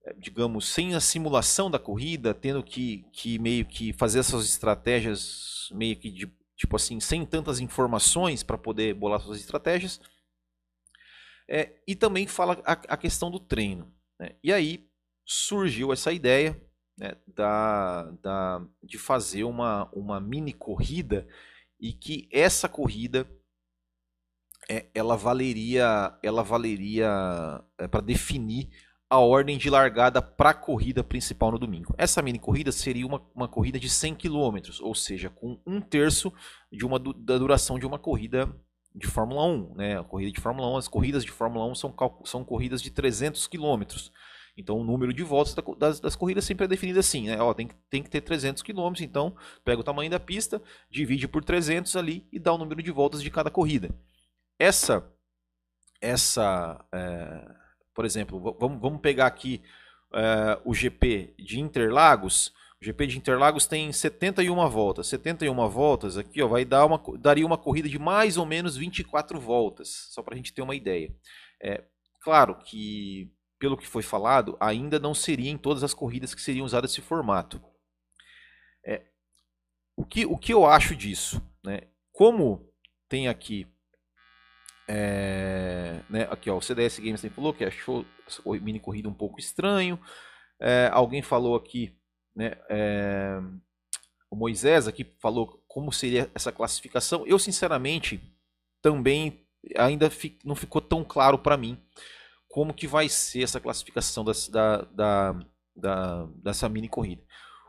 é, 0.06 0.14
digamos, 0.14 0.68
sem 0.68 0.94
a 0.94 1.00
simulação 1.00 1.70
da 1.70 1.78
corrida, 1.78 2.32
tendo 2.32 2.62
que, 2.62 3.04
que 3.12 3.38
meio 3.38 3.66
que 3.66 3.92
fazer 3.92 4.20
essas 4.20 4.44
estratégias 4.44 5.68
meio 5.72 5.96
que 5.96 6.10
de, 6.10 6.32
tipo 6.60 6.76
assim, 6.76 7.00
sem 7.00 7.24
tantas 7.24 7.58
informações 7.58 8.42
para 8.42 8.58
poder 8.58 8.92
bolar 8.92 9.18
suas 9.18 9.40
estratégias. 9.40 9.98
É, 11.48 11.80
e 11.88 11.96
também 11.96 12.26
fala 12.26 12.60
a, 12.66 12.72
a 12.72 12.96
questão 12.98 13.30
do 13.30 13.40
treino. 13.40 13.90
Né? 14.18 14.36
E 14.44 14.52
aí 14.52 14.86
surgiu 15.24 15.90
essa 15.90 16.12
ideia 16.12 16.60
né, 16.98 17.16
da, 17.26 18.10
da, 18.22 18.66
de 18.82 18.98
fazer 18.98 19.44
uma, 19.44 19.90
uma 19.90 20.20
mini 20.20 20.52
corrida 20.52 21.26
e 21.80 21.94
que 21.94 22.28
essa 22.30 22.68
corrida 22.68 23.26
é, 24.68 24.90
ela 24.94 25.16
valeria 25.16 26.18
ela 26.22 26.42
valeria 26.42 27.64
é, 27.78 27.88
para 27.88 28.02
definir 28.02 28.68
a 29.10 29.18
ordem 29.18 29.58
de 29.58 29.68
largada 29.68 30.22
para 30.22 30.50
a 30.50 30.54
corrida 30.54 31.02
principal 31.02 31.50
no 31.50 31.58
domingo. 31.58 31.92
Essa 31.98 32.22
mini 32.22 32.38
corrida 32.38 32.70
seria 32.70 33.04
uma, 33.04 33.20
uma 33.34 33.48
corrida 33.48 33.78
de 33.78 33.90
100 33.90 34.14
km, 34.14 34.56
ou 34.82 34.94
seja, 34.94 35.28
com 35.28 35.60
um 35.66 35.80
terço 35.80 36.32
de 36.70 36.86
uma, 36.86 36.96
da 36.96 37.36
duração 37.36 37.76
de 37.76 37.84
uma 37.84 37.98
corrida 37.98 38.48
de 38.94 39.08
Fórmula 39.08 39.44
1. 39.44 39.74
Né? 39.74 39.98
A 39.98 40.04
corrida 40.04 40.30
de 40.30 40.40
Fórmula 40.40 40.70
1, 40.74 40.76
as 40.76 40.86
corridas 40.86 41.24
de 41.24 41.32
Fórmula 41.32 41.66
1 41.66 41.74
são, 41.74 41.94
são 42.24 42.44
corridas 42.44 42.80
de 42.80 42.92
300 42.92 43.48
km. 43.48 43.82
Então 44.56 44.78
o 44.78 44.84
número 44.84 45.12
de 45.12 45.24
voltas 45.24 45.56
das, 45.76 45.98
das 45.98 46.14
corridas 46.14 46.44
sempre 46.44 46.66
é 46.66 46.68
definido 46.68 47.00
assim, 47.00 47.26
né? 47.26 47.40
Ó, 47.40 47.52
tem, 47.52 47.66
que, 47.66 47.74
tem 47.90 48.02
que 48.04 48.10
ter 48.10 48.20
300 48.20 48.62
km, 48.62 48.92
então 49.00 49.34
pega 49.64 49.80
o 49.80 49.84
tamanho 49.84 50.10
da 50.10 50.20
pista, 50.20 50.62
divide 50.88 51.26
por 51.26 51.42
300 51.42 51.96
ali 51.96 52.28
e 52.32 52.38
dá 52.38 52.52
o 52.52 52.58
número 52.58 52.80
de 52.80 52.90
voltas 52.92 53.22
de 53.22 53.30
cada 53.30 53.50
corrida. 53.50 53.90
Essa, 54.58 55.04
essa, 56.00 56.84
é, 56.92 57.60
por 57.94 58.04
exemplo, 58.04 58.56
vamos, 58.58 58.80
vamos 58.80 59.00
pegar 59.00 59.26
aqui 59.26 59.62
é, 60.14 60.58
o 60.64 60.74
GP 60.74 61.34
de 61.38 61.60
Interlagos. 61.60 62.52
O 62.80 62.84
GP 62.84 63.06
de 63.06 63.18
Interlagos 63.18 63.66
tem 63.66 63.92
71 63.92 64.68
voltas. 64.68 65.06
71 65.08 65.68
voltas 65.68 66.16
aqui 66.16 66.42
ó, 66.42 66.48
vai 66.48 66.64
dar 66.64 66.86
uma, 66.86 67.00
daria 67.18 67.44
uma 67.46 67.58
corrida 67.58 67.88
de 67.88 67.98
mais 67.98 68.36
ou 68.36 68.46
menos 68.46 68.76
24 68.76 69.38
voltas, 69.38 70.08
só 70.10 70.22
para 70.22 70.34
a 70.34 70.36
gente 70.36 70.52
ter 70.52 70.62
uma 70.62 70.74
ideia. 70.74 71.14
É, 71.62 71.84
claro 72.22 72.56
que 72.56 73.30
pelo 73.60 73.76
que 73.76 73.86
foi 73.86 74.02
falado, 74.02 74.56
ainda 74.58 74.98
não 74.98 75.14
seria 75.14 75.50
em 75.50 75.58
todas 75.58 75.84
as 75.84 75.92
corridas 75.92 76.34
que 76.34 76.40
seriam 76.40 76.64
usadas 76.64 76.90
esse 76.90 77.02
formato. 77.02 77.62
É, 78.82 79.02
o, 79.94 80.02
que, 80.02 80.24
o 80.24 80.38
que 80.38 80.52
eu 80.52 80.64
acho 80.64 80.96
disso? 80.96 81.42
Né? 81.62 81.82
Como 82.10 82.72
tem 83.06 83.28
aqui, 83.28 83.66
é, 84.92 86.00
né, 86.10 86.26
aqui 86.28 86.50
ó, 86.50 86.56
o 86.56 86.60
CDS 86.60 86.98
Games 86.98 87.24
falou 87.32 87.54
que 87.54 87.64
achou 87.64 88.04
o 88.44 88.54
mini 88.54 88.80
corrida 88.80 89.08
um 89.08 89.14
pouco 89.14 89.38
estranho. 89.38 89.96
É, 90.60 90.90
alguém 90.92 91.22
falou 91.22 91.54
aqui, 91.54 91.96
né, 92.34 92.56
é, 92.68 93.40
o 94.28 94.34
Moisés 94.34 94.88
aqui 94.88 95.06
falou 95.20 95.62
como 95.68 95.92
seria 95.92 96.28
essa 96.34 96.50
classificação. 96.50 97.24
Eu 97.24 97.38
sinceramente 97.38 98.20
também 98.82 99.46
ainda 99.76 100.10
não 100.44 100.56
ficou 100.56 100.80
tão 100.80 101.04
claro 101.04 101.38
para 101.38 101.56
mim 101.56 101.78
como 102.48 102.74
que 102.74 102.88
vai 102.88 103.08
ser 103.08 103.44
essa 103.44 103.60
classificação 103.60 104.24
das, 104.24 104.48
da, 104.48 104.78
da, 104.92 105.40
da, 105.76 106.26
dessa 106.42 106.68
mini 106.68 106.88
corrida. 106.88 107.22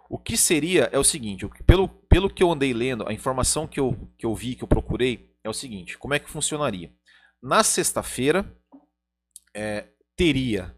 O 0.10 0.18
que 0.18 0.36
seria 0.36 0.90
é 0.92 0.98
o 0.98 1.04
seguinte, 1.04 1.48
pelo, 1.68 1.88
pelo 1.88 2.32
que 2.32 2.42
eu 2.42 2.52
andei 2.52 2.74
lendo, 2.74 3.08
a 3.08 3.14
informação 3.14 3.68
que 3.68 3.80
eu, 3.80 3.96
que 4.18 4.26
eu 4.26 4.34
vi, 4.34 4.56
que 4.56 4.64
eu 4.64 4.68
procurei, 4.68 5.32
é 5.44 5.50
o 5.50 5.54
seguinte, 5.54 5.98
como 6.00 6.16
é 6.16 6.20
que 6.20 6.30
funcionaria? 6.30 6.92
Na 7.42 7.64
sexta-feira, 7.64 8.46
é, 9.56 9.88
teria 10.16 10.76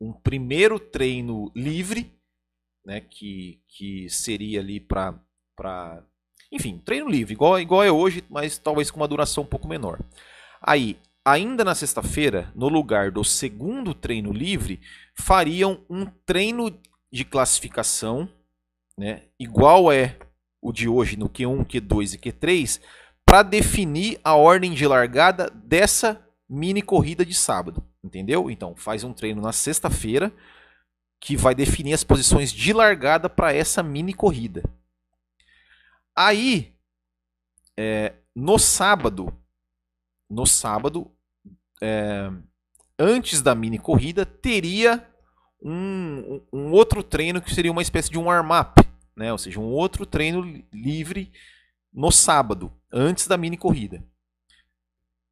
um 0.00 0.12
primeiro 0.12 0.78
treino 0.78 1.50
livre, 1.56 2.12
né, 2.84 3.00
que, 3.00 3.60
que 3.68 4.08
seria 4.08 4.60
ali 4.60 4.78
para... 4.78 5.18
Enfim, 6.52 6.78
treino 6.78 7.08
livre, 7.08 7.32
igual, 7.32 7.58
igual 7.58 7.82
é 7.82 7.90
hoje, 7.90 8.22
mas 8.30 8.58
talvez 8.58 8.90
com 8.90 9.00
uma 9.00 9.08
duração 9.08 9.42
um 9.42 9.46
pouco 9.46 9.66
menor. 9.66 9.98
Aí, 10.62 10.96
ainda 11.24 11.64
na 11.64 11.74
sexta-feira, 11.74 12.52
no 12.54 12.68
lugar 12.68 13.10
do 13.10 13.24
segundo 13.24 13.92
treino 13.92 14.32
livre, 14.32 14.80
fariam 15.16 15.84
um 15.90 16.06
treino 16.06 16.80
de 17.12 17.24
classificação, 17.24 18.28
né, 18.96 19.24
igual 19.38 19.90
é 19.90 20.16
o 20.62 20.72
de 20.72 20.88
hoje 20.88 21.16
no 21.16 21.28
Q1, 21.28 21.66
Q2 21.66 22.14
e 22.14 22.18
Q3, 22.18 22.80
para 23.34 23.42
definir 23.42 24.20
a 24.22 24.36
ordem 24.36 24.72
de 24.72 24.86
largada 24.86 25.50
dessa 25.50 26.24
mini 26.48 26.80
corrida 26.80 27.26
de 27.26 27.34
sábado, 27.34 27.82
entendeu? 28.00 28.48
Então, 28.48 28.76
faz 28.76 29.02
um 29.02 29.12
treino 29.12 29.42
na 29.42 29.50
sexta-feira 29.50 30.32
que 31.18 31.36
vai 31.36 31.52
definir 31.52 31.94
as 31.94 32.04
posições 32.04 32.52
de 32.52 32.72
largada 32.72 33.28
para 33.28 33.52
essa 33.52 33.82
mini 33.82 34.14
corrida. 34.14 34.62
Aí, 36.14 36.76
é, 37.76 38.12
no 38.36 38.56
sábado, 38.56 39.36
no 40.30 40.46
sábado, 40.46 41.10
é, 41.82 42.30
antes 42.96 43.42
da 43.42 43.52
mini 43.52 43.80
corrida, 43.80 44.24
teria 44.24 45.04
um, 45.60 46.40
um, 46.52 46.70
outro 46.70 47.02
treino 47.02 47.42
que 47.42 47.52
seria 47.52 47.72
uma 47.72 47.82
espécie 47.82 48.12
de 48.12 48.16
um 48.16 48.26
warm-up, 48.26 48.80
né? 49.16 49.32
ou 49.32 49.38
seja, 49.38 49.58
um 49.58 49.72
outro 49.72 50.06
treino 50.06 50.64
livre 50.72 51.32
no 51.94 52.10
sábado, 52.10 52.72
antes 52.92 53.28
da 53.28 53.36
mini 53.36 53.56
corrida. 53.56 54.04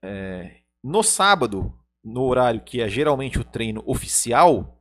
É, 0.00 0.58
no 0.82 1.02
sábado, 1.02 1.76
no 2.04 2.22
horário 2.22 2.60
que 2.60 2.80
é 2.80 2.88
geralmente 2.88 3.38
o 3.38 3.44
treino 3.44 3.82
oficial, 3.84 4.80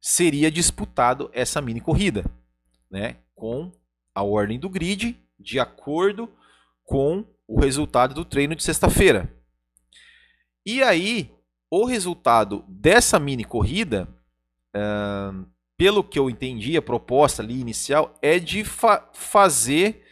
seria 0.00 0.50
disputado 0.50 1.30
essa 1.32 1.62
mini 1.62 1.80
corrida, 1.80 2.24
né? 2.90 3.16
com 3.34 3.72
a 4.14 4.22
ordem 4.22 4.58
do 4.58 4.68
grid 4.68 5.16
de 5.38 5.58
acordo 5.58 6.28
com 6.84 7.24
o 7.46 7.60
resultado 7.60 8.14
do 8.14 8.24
treino 8.24 8.54
de 8.54 8.62
sexta-feira. 8.62 9.32
E 10.66 10.82
aí, 10.82 11.30
o 11.70 11.84
resultado 11.84 12.64
dessa 12.68 13.18
mini 13.18 13.44
corrida, 13.44 14.08
uh, 14.74 15.46
pelo 15.76 16.02
que 16.02 16.18
eu 16.18 16.28
entendi, 16.28 16.76
a 16.76 16.82
proposta 16.82 17.42
ali 17.42 17.60
inicial 17.60 18.18
é 18.20 18.38
de 18.38 18.64
fa 18.64 19.08
fazer 19.12 20.04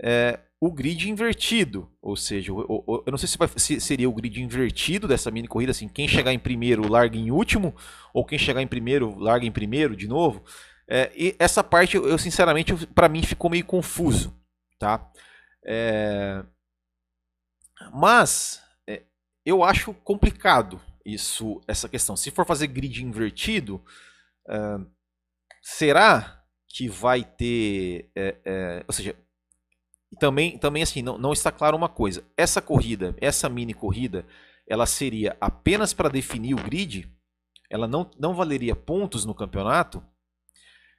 uh, 0.00 0.38
o 0.60 0.72
grid 0.72 1.08
invertido. 1.08 1.90
Ou 2.00 2.16
seja, 2.16 2.50
eu, 2.50 2.60
eu, 2.60 3.02
eu 3.06 3.10
não 3.10 3.18
sei 3.18 3.28
se, 3.28 3.38
vai, 3.38 3.48
se, 3.56 3.80
seria 3.80 4.08
o 4.08 4.14
grid 4.14 4.42
invertido 4.42 5.06
dessa 5.06 5.30
mini 5.30 5.48
corrida, 5.48 5.72
assim, 5.72 5.88
quem 5.88 6.08
chegar 6.08 6.32
em 6.32 6.38
primeiro 6.38 6.90
larga 6.90 7.16
em 7.16 7.30
último, 7.30 7.74
ou 8.12 8.24
quem 8.24 8.38
chegar 8.38 8.62
em 8.62 8.66
primeiro 8.66 9.18
larga 9.18 9.46
em 9.46 9.52
primeiro 9.52 9.96
de 9.96 10.08
novo. 10.08 10.44
É, 10.88 11.10
e 11.16 11.36
essa 11.38 11.64
parte, 11.64 11.96
eu, 11.96 12.16
sinceramente, 12.16 12.74
para 12.88 13.08
mim 13.08 13.22
ficou 13.22 13.50
meio 13.50 13.64
confuso, 13.64 14.34
tá? 14.78 15.10
É... 15.64 16.44
Mas 17.92 18.62
eu 19.46 19.62
acho 19.62 19.94
complicado 19.94 20.80
isso, 21.04 21.60
essa 21.68 21.88
questão. 21.88 22.16
Se 22.16 22.32
for 22.32 22.44
fazer 22.44 22.66
grid 22.66 23.04
invertido, 23.04 23.76
uh, 24.48 24.84
será 25.62 26.42
que 26.68 26.88
vai 26.88 27.22
ter, 27.22 28.10
é, 28.14 28.36
é, 28.44 28.84
ou 28.86 28.92
seja, 28.92 29.16
também, 30.18 30.58
também 30.58 30.82
assim, 30.82 31.02
não, 31.02 31.18
não 31.18 31.32
está 31.32 31.50
claro 31.50 31.76
uma 31.76 31.88
coisa. 31.88 32.24
Essa 32.36 32.62
corrida, 32.62 33.14
essa 33.20 33.48
mini 33.48 33.74
corrida, 33.74 34.26
ela 34.66 34.86
seria 34.86 35.36
apenas 35.40 35.92
para 35.92 36.08
definir 36.08 36.54
o 36.54 36.62
grid? 36.62 37.10
Ela 37.68 37.86
não, 37.86 38.10
não 38.18 38.34
valeria 38.34 38.76
pontos 38.76 39.24
no 39.24 39.34
campeonato? 39.34 40.02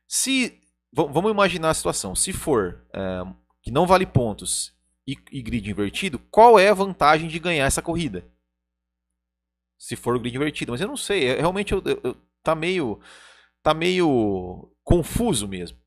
Se 0.07 0.61
vamos 0.91 1.31
imaginar 1.31 1.69
a 1.69 1.73
situação, 1.73 2.15
se 2.15 2.33
for 2.33 2.85
é, 2.93 3.23
que 3.61 3.71
não 3.71 3.85
vale 3.85 4.05
pontos 4.05 4.73
e, 5.05 5.15
e 5.31 5.41
grid 5.41 5.69
invertido, 5.69 6.19
qual 6.31 6.57
é 6.57 6.69
a 6.69 6.73
vantagem 6.73 7.27
de 7.27 7.39
ganhar 7.39 7.65
essa 7.65 7.81
corrida? 7.81 8.25
se 9.77 9.95
for 9.95 10.15
o 10.15 10.19
grid 10.19 10.35
invertido. 10.35 10.71
Mas 10.71 10.81
eu 10.81 10.87
não 10.87 10.97
sei, 10.97 11.27
é, 11.27 11.39
realmente 11.39 11.73
eu, 11.73 11.81
eu, 11.85 12.01
eu, 12.03 12.17
tá 12.43 12.55
meio 12.55 12.99
tá 13.61 13.73
meio 13.73 14.71
confuso 14.83 15.47
mesmo. 15.47 15.77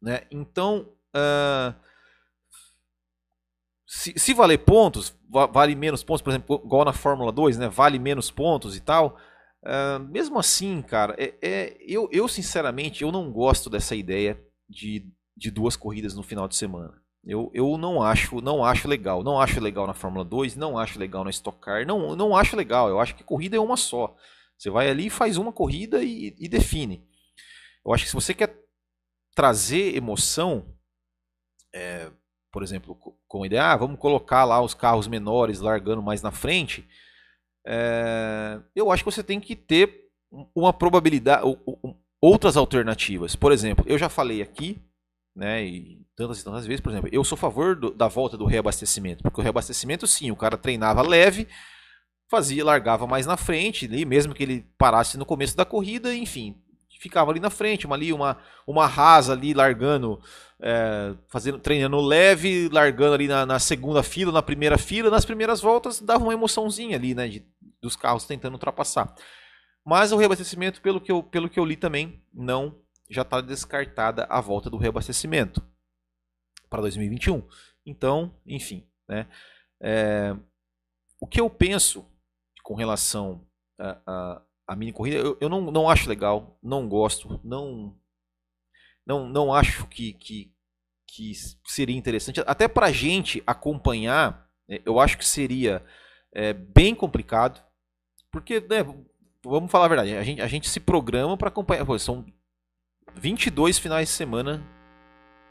Né? 0.00 0.22
Então, 0.30 0.88
uh, 1.14 1.74
se, 3.92 4.16
se 4.16 4.32
valer 4.32 4.58
pontos, 4.58 5.12
vale 5.28 5.74
menos 5.74 6.04
pontos, 6.04 6.22
por 6.22 6.30
exemplo, 6.30 6.62
igual 6.64 6.84
na 6.84 6.92
Fórmula 6.92 7.32
2, 7.32 7.58
né? 7.58 7.68
vale 7.68 7.98
menos 7.98 8.30
pontos 8.30 8.76
e 8.76 8.80
tal. 8.80 9.18
Uh, 9.64 9.98
mesmo 10.08 10.38
assim, 10.38 10.80
cara, 10.80 11.16
é, 11.18 11.34
é, 11.42 11.76
eu, 11.80 12.08
eu 12.12 12.28
sinceramente 12.28 13.02
eu 13.02 13.10
não 13.10 13.32
gosto 13.32 13.68
dessa 13.68 13.96
ideia 13.96 14.40
de, 14.68 15.04
de 15.36 15.50
duas 15.50 15.74
corridas 15.74 16.14
no 16.14 16.22
final 16.22 16.46
de 16.46 16.54
semana. 16.54 17.02
Eu, 17.24 17.50
eu 17.52 17.76
não 17.76 18.00
acho 18.00 18.40
não 18.40 18.64
acho 18.64 18.86
legal. 18.86 19.24
Não 19.24 19.40
acho 19.40 19.58
legal 19.58 19.88
na 19.88 19.92
Fórmula 19.92 20.24
2, 20.24 20.54
não 20.54 20.78
acho 20.78 20.96
legal 20.96 21.24
na 21.24 21.30
Stock 21.30 21.58
Car, 21.58 21.84
não, 21.84 22.14
não 22.14 22.36
acho 22.36 22.54
legal. 22.54 22.88
Eu 22.88 23.00
acho 23.00 23.16
que 23.16 23.24
corrida 23.24 23.56
é 23.56 23.60
uma 23.60 23.76
só. 23.76 24.14
Você 24.56 24.70
vai 24.70 24.88
ali 24.88 25.10
faz 25.10 25.36
uma 25.36 25.52
corrida 25.52 26.00
e, 26.00 26.32
e 26.38 26.48
define. 26.48 27.04
Eu 27.84 27.92
acho 27.92 28.04
que 28.04 28.10
se 28.10 28.14
você 28.14 28.32
quer 28.32 28.56
trazer 29.34 29.96
emoção, 29.96 30.72
é, 31.74 32.12
por 32.52 32.62
exemplo, 32.62 32.96
com 33.28 33.42
a 33.42 33.46
ideia, 33.46 33.64
ah, 33.64 33.76
vamos 33.76 33.98
colocar 33.98 34.44
lá 34.44 34.60
os 34.60 34.74
carros 34.74 35.06
menores 35.06 35.60
largando 35.60 36.02
mais 36.02 36.22
na 36.22 36.30
frente, 36.30 36.86
é, 37.66 38.60
eu 38.74 38.90
acho 38.90 39.04
que 39.04 39.10
você 39.10 39.22
tem 39.22 39.40
que 39.40 39.54
ter 39.54 40.08
uma 40.54 40.72
probabilidade, 40.72 41.44
outras 42.20 42.56
alternativas. 42.56 43.36
Por 43.36 43.52
exemplo, 43.52 43.84
eu 43.88 43.98
já 43.98 44.08
falei 44.08 44.42
aqui, 44.42 44.80
né, 45.34 45.64
e 45.64 46.04
tantas 46.16 46.40
e 46.40 46.44
tantas 46.44 46.66
vezes, 46.66 46.80
por 46.80 46.90
exemplo, 46.90 47.08
eu 47.12 47.24
sou 47.24 47.36
a 47.36 47.38
favor 47.38 47.76
do, 47.76 47.90
da 47.90 48.08
volta 48.08 48.36
do 48.36 48.44
reabastecimento, 48.44 49.22
porque 49.22 49.40
o 49.40 49.42
reabastecimento, 49.42 50.06
sim, 50.06 50.30
o 50.30 50.36
cara 50.36 50.56
treinava 50.56 51.02
leve, 51.02 51.48
fazia, 52.28 52.64
largava 52.64 53.06
mais 53.06 53.26
na 53.26 53.36
frente, 53.36 53.86
e 53.86 54.04
mesmo 54.04 54.34
que 54.34 54.42
ele 54.42 54.66
parasse 54.76 55.16
no 55.16 55.26
começo 55.26 55.56
da 55.56 55.64
corrida, 55.64 56.14
enfim, 56.14 56.60
ficava 57.00 57.30
ali 57.30 57.40
na 57.40 57.48
frente, 57.48 57.86
uma 57.86 57.96
ali, 57.96 58.12
uma, 58.12 58.36
uma 58.66 58.86
rasa 58.86 59.32
ali 59.32 59.54
largando, 59.54 60.20
é, 60.60 61.14
fazendo, 61.28 61.58
treinando 61.58 61.98
leve, 61.98 62.68
largando 62.68 63.14
ali 63.14 63.26
na, 63.26 63.46
na, 63.46 63.58
segunda 63.58 64.02
fila, 64.02 64.30
na 64.30 64.42
primeira 64.42 64.76
fila, 64.76 65.08
nas 65.08 65.24
primeiras 65.24 65.62
voltas 65.62 65.98
dava 65.98 66.22
uma 66.22 66.34
emoçãozinha 66.34 66.98
ali, 66.98 67.14
né, 67.14 67.26
de, 67.26 67.46
dos 67.80 67.96
carros 67.96 68.26
tentando 68.26 68.52
ultrapassar. 68.52 69.14
Mas 69.82 70.12
o 70.12 70.18
reabastecimento, 70.18 70.82
pelo 70.82 71.00
que 71.00 71.10
eu, 71.10 71.22
pelo 71.22 71.48
que 71.48 71.58
eu 71.58 71.64
li 71.64 71.74
também, 71.74 72.22
não 72.34 72.78
já 73.08 73.22
está 73.22 73.40
descartada 73.40 74.26
a 74.28 74.38
volta 74.38 74.68
do 74.68 74.76
reabastecimento 74.76 75.66
para 76.68 76.82
2021. 76.82 77.48
Então, 77.86 78.38
enfim, 78.46 78.86
né, 79.08 79.26
é, 79.82 80.36
o 81.18 81.26
que 81.26 81.40
eu 81.40 81.48
penso 81.48 82.06
com 82.62 82.74
relação 82.74 83.46
a, 83.78 83.98
a 84.06 84.42
a 84.70 84.76
mini 84.76 84.92
corrida, 84.92 85.18
eu, 85.18 85.36
eu 85.40 85.48
não, 85.48 85.68
não 85.72 85.90
acho 85.90 86.08
legal, 86.08 86.56
não 86.62 86.88
gosto, 86.88 87.40
não 87.42 87.96
não, 89.04 89.28
não 89.28 89.52
acho 89.52 89.84
que, 89.88 90.12
que, 90.12 90.52
que 91.08 91.32
seria 91.66 91.96
interessante. 91.96 92.40
Até 92.46 92.68
para 92.68 92.86
a 92.86 92.92
gente 92.92 93.42
acompanhar, 93.44 94.48
né, 94.68 94.78
eu 94.86 95.00
acho 95.00 95.18
que 95.18 95.26
seria 95.26 95.84
é, 96.32 96.52
bem 96.52 96.94
complicado, 96.94 97.60
porque, 98.30 98.60
né, 98.60 98.84
vamos 99.44 99.72
falar 99.72 99.86
a 99.86 99.88
verdade, 99.88 100.16
a 100.16 100.22
gente, 100.22 100.40
a 100.40 100.46
gente 100.46 100.68
se 100.68 100.78
programa 100.78 101.36
para 101.36 101.48
acompanhar. 101.48 101.84
Pô, 101.84 101.98
são 101.98 102.24
22 103.16 103.76
finais 103.76 104.08
de 104.08 104.14
semana 104.14 104.64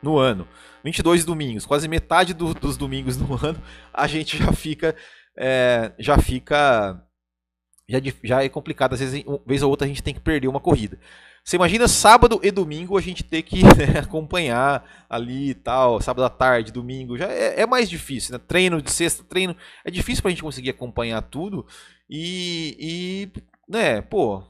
no 0.01 0.17
ano, 0.17 0.47
22 0.81 1.25
domingos, 1.25 1.65
quase 1.65 1.89
metade 1.89 2.33
do, 2.33 2.53
dos 2.53 2.77
domingos 2.77 3.17
no 3.17 3.33
ano, 3.45 3.61
a 3.93 4.07
gente 4.07 4.37
já 4.37 4.53
fica. 4.53 4.95
É, 5.41 5.93
já 5.99 6.17
fica 6.17 7.05
já, 7.89 7.99
já 8.23 8.43
é 8.43 8.49
complicado. 8.49 8.93
Às 8.93 8.99
vezes, 8.99 9.23
uma 9.25 9.41
vez 9.45 9.63
ou 9.63 9.69
outra, 9.69 9.85
a 9.85 9.87
gente 9.87 10.03
tem 10.03 10.13
que 10.13 10.19
perder 10.19 10.47
uma 10.47 10.59
corrida. 10.59 10.99
Você 11.43 11.55
imagina 11.55 11.87
sábado 11.87 12.39
e 12.43 12.51
domingo 12.51 12.97
a 12.97 13.01
gente 13.01 13.23
ter 13.23 13.41
que 13.41 13.63
né, 13.75 13.99
acompanhar 14.03 15.05
ali 15.09 15.49
e 15.49 15.53
tal, 15.55 15.99
sábado 15.99 16.23
à 16.23 16.29
tarde, 16.29 16.71
domingo, 16.71 17.17
já 17.17 17.27
é, 17.27 17.61
é, 17.61 17.65
mais 17.65 17.89
difícil, 17.89 18.33
né? 18.33 18.39
Treino 18.47 18.81
de 18.81 18.91
sexta, 18.91 19.23
treino. 19.23 19.55
É 19.83 19.89
difícil 19.89 20.21
pra 20.21 20.29
gente 20.29 20.43
conseguir 20.43 20.69
acompanhar 20.69 21.21
tudo. 21.23 21.65
E, 22.07 22.77
e 22.79 23.41
né, 23.67 24.01
pô, 24.01 24.43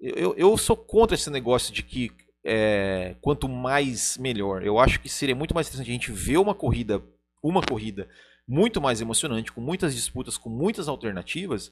eu, 0.00 0.34
eu 0.36 0.56
sou 0.56 0.76
contra 0.76 1.14
esse 1.14 1.28
negócio 1.28 1.74
de 1.74 1.82
que 1.82 2.10
é, 2.44 3.14
quanto 3.20 3.48
mais 3.48 4.16
melhor. 4.16 4.62
Eu 4.62 4.78
acho 4.78 5.00
que 5.00 5.08
seria 5.08 5.36
muito 5.36 5.54
mais 5.54 5.66
interessante 5.66 5.90
a 5.90 5.92
gente 5.92 6.10
ver 6.10 6.38
uma 6.38 6.54
corrida, 6.54 7.02
uma 7.42 7.62
corrida 7.62 8.08
muito 8.46 8.80
mais 8.80 9.02
emocionante, 9.02 9.52
com 9.52 9.60
muitas 9.60 9.94
disputas, 9.94 10.38
com 10.38 10.48
muitas 10.48 10.88
alternativas 10.88 11.70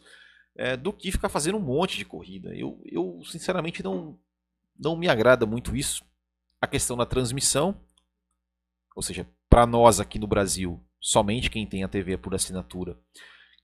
é, 0.56 0.76
do 0.76 0.92
que 0.92 1.12
ficar 1.12 1.28
fazendo 1.28 1.58
um 1.58 1.62
monte 1.62 1.96
de 1.96 2.04
corrida. 2.04 2.54
Eu, 2.54 2.80
eu 2.84 3.22
sinceramente 3.24 3.82
não, 3.82 4.18
não 4.78 4.96
me 4.96 5.08
agrada 5.08 5.46
muito 5.46 5.76
isso. 5.76 6.04
A 6.60 6.66
questão 6.66 6.96
da 6.96 7.06
transmissão, 7.06 7.80
ou 8.94 9.02
seja, 9.02 9.28
para 9.48 9.66
nós 9.66 10.00
aqui 10.00 10.18
no 10.18 10.26
Brasil, 10.26 10.82
somente 11.00 11.50
quem 11.50 11.66
tem 11.66 11.84
a 11.84 11.88
TV 11.88 12.16
por 12.16 12.34
assinatura 12.34 12.98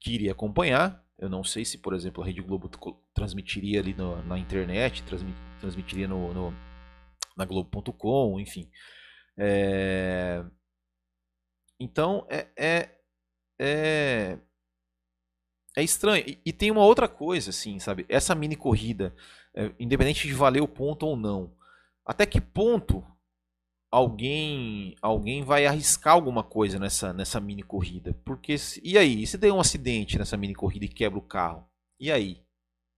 que 0.00 0.12
iria 0.12 0.33
acompanhar. 0.33 1.02
Eu 1.18 1.28
não 1.28 1.44
sei 1.44 1.64
se, 1.64 1.78
por 1.78 1.94
exemplo, 1.94 2.22
a 2.22 2.26
Rede 2.26 2.42
Globo 2.42 2.68
transmitiria 3.14 3.81
ali 3.81 3.94
no, 3.94 4.22
na 4.24 4.38
internet, 4.38 5.02
transmit, 5.05 5.37
transmitiria 5.61 6.09
no, 6.09 6.35
no 6.35 6.55
na 7.37 7.44
Globo.com, 7.44 8.38
enfim. 8.38 8.70
É... 9.38 10.44
Então, 11.81 12.26
é, 12.28 12.48
é, 12.57 12.98
é 13.59 14.38
é 15.76 15.82
estranho. 15.82 16.24
E, 16.26 16.38
e, 16.44 16.52
tem 16.52 16.70
uma 16.70 16.85
outra 16.85 17.08
coisa, 17.08 17.50
assim, 17.50 17.78
sabe? 17.78 18.04
Essa 18.08 18.35
mini 18.35 18.56
corrida, 18.56 19.14
é, 19.54 19.72
independente 19.78 20.26
de 20.26 20.35
valer 20.35 20.62
o 20.62 20.68
ponto 20.68 21.06
ou 21.06 21.16
não, 21.16 21.52
até 22.04 22.26
que 22.26 22.40
ponto 22.40 23.04
alguém 23.90 24.96
alguém 25.02 25.44
vai 25.44 25.66
arriscar 25.66 26.14
alguma 26.14 26.42
coisa 26.42 26.78
nessa, 26.78 27.12
nessa 27.12 27.40
mini 27.40 27.62
corrida? 27.62 28.14
Porque 28.24 28.58
se, 28.58 28.80
e 28.85 28.96
aí, 28.98 29.22
e 29.22 29.26
se 29.26 29.38
der 29.38 29.52
um 29.52 29.61
acidente 29.61 30.18
nessa 30.18 30.37
mini 30.37 30.54
corrida 30.54 30.85
e 30.85 30.88
quebra 30.88 31.18
o 31.18 31.22
carro? 31.22 31.66
E 32.00 32.11
aí? 32.11 32.42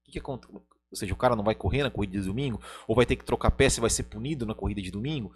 O 0.02 0.04
que, 0.04 0.12
que 0.12 0.18
acontece? 0.18 0.52
Ou 0.52 0.96
seja, 0.96 1.12
o 1.12 1.16
cara 1.16 1.34
não 1.34 1.42
vai 1.42 1.56
correr 1.56 1.82
na 1.82 1.90
corrida 1.90 2.18
de 2.18 2.26
domingo? 2.26 2.60
Ou 2.86 2.94
vai 2.94 3.04
ter 3.04 3.16
que 3.16 3.24
trocar 3.24 3.50
peça 3.50 3.80
e 3.80 3.82
vai 3.82 3.90
ser 3.90 4.04
punido 4.04 4.46
na 4.46 4.54
corrida 4.54 4.80
de 4.80 4.90
domingo? 4.90 5.32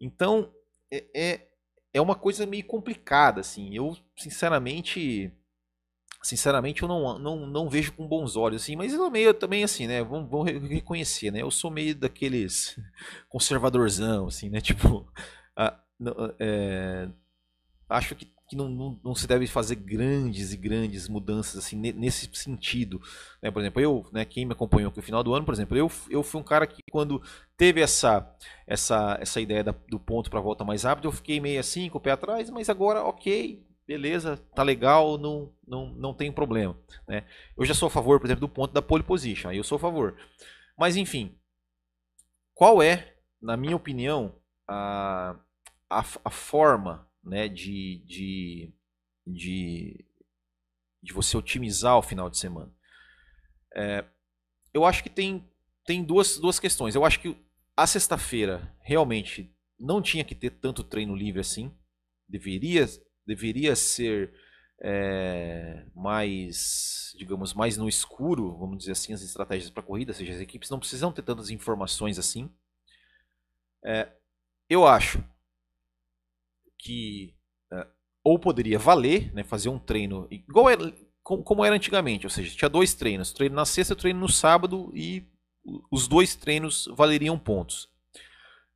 Então, 0.00 0.50
é, 0.90 1.04
é, 1.14 1.48
é 1.92 2.00
uma 2.00 2.14
coisa 2.14 2.46
meio 2.46 2.64
complicada, 2.64 3.40
assim. 3.40 3.74
Eu, 3.74 3.96
sinceramente, 4.16 5.30
sinceramente 6.22 6.82
eu 6.82 6.88
não, 6.88 7.18
não, 7.18 7.46
não 7.46 7.68
vejo 7.68 7.92
com 7.92 8.06
bons 8.06 8.36
olhos 8.36 8.62
assim, 8.62 8.76
mas 8.76 8.92
eu 8.92 9.10
meio 9.10 9.32
também 9.34 9.62
assim, 9.62 9.86
né, 9.86 10.02
vamos, 10.02 10.50
reconhecer, 10.68 11.30
né, 11.30 11.42
eu 11.42 11.50
sou 11.50 11.70
meio 11.70 11.94
daqueles 11.94 12.78
conservadorzão 13.28 14.26
assim, 14.26 14.48
né, 14.48 14.60
tipo, 14.62 15.06
é, 16.38 17.08
acho 17.88 18.14
que, 18.14 18.26
que 18.48 18.56
não, 18.56 18.68
não, 18.68 19.00
não, 19.04 19.14
se 19.14 19.26
deve 19.26 19.46
fazer 19.46 19.76
grandes 19.76 20.52
e 20.52 20.56
grandes 20.56 21.08
mudanças 21.08 21.64
assim 21.64 21.76
nesse 21.76 22.28
sentido, 22.32 23.00
né, 23.42 23.50
por 23.50 23.60
exemplo, 23.60 23.80
eu, 23.80 24.06
né, 24.12 24.24
quem 24.24 24.44
me 24.44 24.52
acompanhou 24.52 24.88
aqui 24.88 24.98
no 24.98 25.02
final 25.02 25.22
do 25.22 25.34
ano, 25.34 25.44
por 25.44 25.54
exemplo, 25.54 25.76
eu, 25.76 25.90
eu 26.10 26.22
fui 26.22 26.40
um 26.40 26.44
cara 26.44 26.66
que 26.66 26.82
quando 26.90 27.22
teve 27.56 27.80
essa 27.80 28.34
essa, 28.66 29.16
essa 29.20 29.40
ideia 29.40 29.62
da, 29.62 29.74
do 29.88 29.98
ponto 29.98 30.30
para 30.30 30.40
volta 30.40 30.64
mais 30.64 30.82
rápido, 30.82 31.08
eu 31.08 31.12
fiquei 31.12 31.40
meio 31.40 31.60
assim, 31.60 31.88
com 31.88 31.98
o 31.98 32.00
pé 32.00 32.10
atrás, 32.12 32.50
mas 32.50 32.68
agora, 32.68 33.02
ok, 33.04 33.64
beleza, 33.86 34.36
tá 34.54 34.62
legal, 34.62 35.16
não, 35.16 35.54
não, 35.66 35.94
não 35.94 36.14
tem 36.14 36.32
problema. 36.32 36.76
Né? 37.06 37.24
Eu 37.56 37.64
já 37.64 37.72
sou 37.72 37.86
a 37.86 37.90
favor, 37.90 38.18
por 38.18 38.26
exemplo, 38.26 38.40
do 38.40 38.52
ponto 38.52 38.72
da 38.72 38.82
pole 38.82 39.02
position, 39.02 39.48
aí 39.48 39.56
eu 39.56 39.64
sou 39.64 39.76
a 39.76 39.80
favor. 39.80 40.16
Mas 40.76 40.96
enfim, 40.96 41.38
qual 42.54 42.82
é, 42.82 43.16
na 43.40 43.56
minha 43.56 43.76
opinião, 43.76 44.34
a, 44.66 45.36
a, 45.88 46.04
a 46.24 46.30
forma 46.30 47.08
né, 47.22 47.48
de, 47.48 48.02
de, 48.06 48.74
de, 49.26 50.04
de 51.02 51.12
você 51.12 51.36
otimizar 51.36 51.96
o 51.96 52.02
final 52.02 52.28
de 52.28 52.38
semana? 52.38 52.72
É, 53.74 54.04
eu 54.74 54.84
acho 54.84 55.02
que 55.02 55.10
tem, 55.10 55.48
tem 55.84 56.02
duas, 56.02 56.38
duas 56.38 56.58
questões. 56.58 56.94
Eu 56.94 57.04
acho 57.04 57.20
que 57.20 57.36
a 57.76 57.86
sexta-feira 57.86 58.74
realmente 58.80 59.54
não 59.78 60.00
tinha 60.00 60.24
que 60.24 60.34
ter 60.34 60.50
tanto 60.50 60.82
treino 60.82 61.14
livre 61.14 61.40
assim. 61.40 61.70
Deveria 62.28 62.86
deveria 63.26 63.74
ser 63.74 64.32
é, 64.80 65.84
mais, 65.94 67.14
digamos, 67.18 67.54
mais 67.54 67.76
no 67.76 67.88
escuro, 67.88 68.56
vamos 68.56 68.78
dizer 68.78 68.92
assim, 68.92 69.12
as 69.12 69.22
estratégias 69.22 69.70
para 69.70 69.82
corrida, 69.82 70.12
ou 70.12 70.14
seja, 70.16 70.32
as 70.32 70.40
equipes 70.40 70.70
não 70.70 70.78
precisam 70.78 71.12
ter 71.12 71.22
tantas 71.22 71.50
informações 71.50 72.18
assim. 72.18 72.50
É, 73.84 74.08
eu 74.68 74.86
acho 74.86 75.22
que 76.78 77.34
é, 77.72 77.86
ou 78.22 78.38
poderia 78.38 78.78
valer, 78.78 79.32
né, 79.32 79.42
fazer 79.44 79.68
um 79.68 79.78
treino 79.78 80.26
igual 80.30 80.68
era, 80.68 80.92
como 81.22 81.64
era 81.64 81.74
antigamente, 81.74 82.26
ou 82.26 82.30
seja, 82.30 82.54
tinha 82.56 82.68
dois 82.68 82.94
treinos, 82.94 83.32
treino 83.32 83.54
na 83.54 83.64
sexta, 83.64 83.96
treino 83.96 84.20
no 84.20 84.28
sábado 84.28 84.92
e 84.94 85.26
os 85.90 86.06
dois 86.06 86.36
treinos 86.36 86.88
valeriam 86.92 87.38
pontos. 87.38 87.88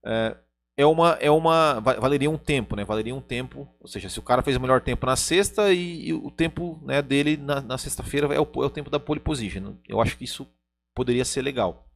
É, 0.05 0.37
é 0.81 0.87
uma 0.87 1.11
é 1.21 1.31
uma 1.31 1.79
valeria 1.81 2.31
um 2.31 2.39
tempo, 2.39 2.75
né? 2.75 2.85
Valeria 2.85 3.15
um 3.15 3.21
tempo, 3.21 3.69
ou 3.79 3.87
seja, 3.87 4.09
se 4.09 4.19
o 4.19 4.23
cara 4.23 4.43
fez 4.43 4.57
o 4.57 4.61
melhor 4.61 4.81
tempo 4.81 5.05
na 5.05 5.15
sexta 5.15 5.73
e, 5.75 6.09
e 6.09 6.15
o 6.15 6.31
tempo 6.31 6.81
né, 6.83 7.03
dele 7.03 7.37
na, 7.37 7.61
na 7.61 7.77
sexta-feira 7.77 8.35
é 8.35 8.41
o, 8.41 8.45
é 8.45 8.67
o 8.67 8.71
tempo 8.71 8.89
da 8.89 8.99
pole 8.99 9.21
position. 9.21 9.77
Eu 9.87 10.01
acho 10.01 10.17
que 10.17 10.25
isso 10.25 10.51
poderia 10.95 11.25
ser 11.25 11.43
legal. 11.43 11.87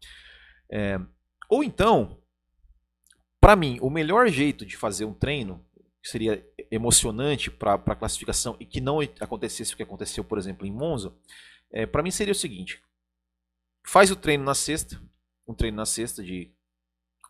É, 0.71 1.01
ou 1.49 1.65
então, 1.65 2.21
para 3.41 3.57
mim, 3.57 3.79
o 3.81 3.89
melhor 3.89 4.29
jeito 4.29 4.67
de 4.67 4.77
fazer 4.77 5.07
um 5.07 5.15
treino 5.15 5.65
que 6.03 6.11
seria 6.11 6.47
emocionante 6.71 7.51
para 7.51 7.75
a 7.75 7.97
classificação 7.97 8.55
e 8.61 8.67
que 8.67 8.83
não 8.83 9.01
acontecesse 9.19 9.73
o 9.73 9.77
que 9.79 9.83
aconteceu, 9.83 10.23
por 10.23 10.37
exemplo, 10.37 10.67
em 10.67 10.73
Monza, 10.73 11.15
é, 11.73 11.87
para 11.87 12.03
mim 12.03 12.11
seria 12.11 12.33
o 12.33 12.37
seguinte: 12.37 12.83
faz 13.87 14.11
o 14.11 14.17
treino 14.17 14.45
na 14.45 14.55
sexta, 14.55 15.01
um 15.49 15.55
treino 15.55 15.79
na 15.79 15.87
sexta 15.87 16.23
de 16.23 16.54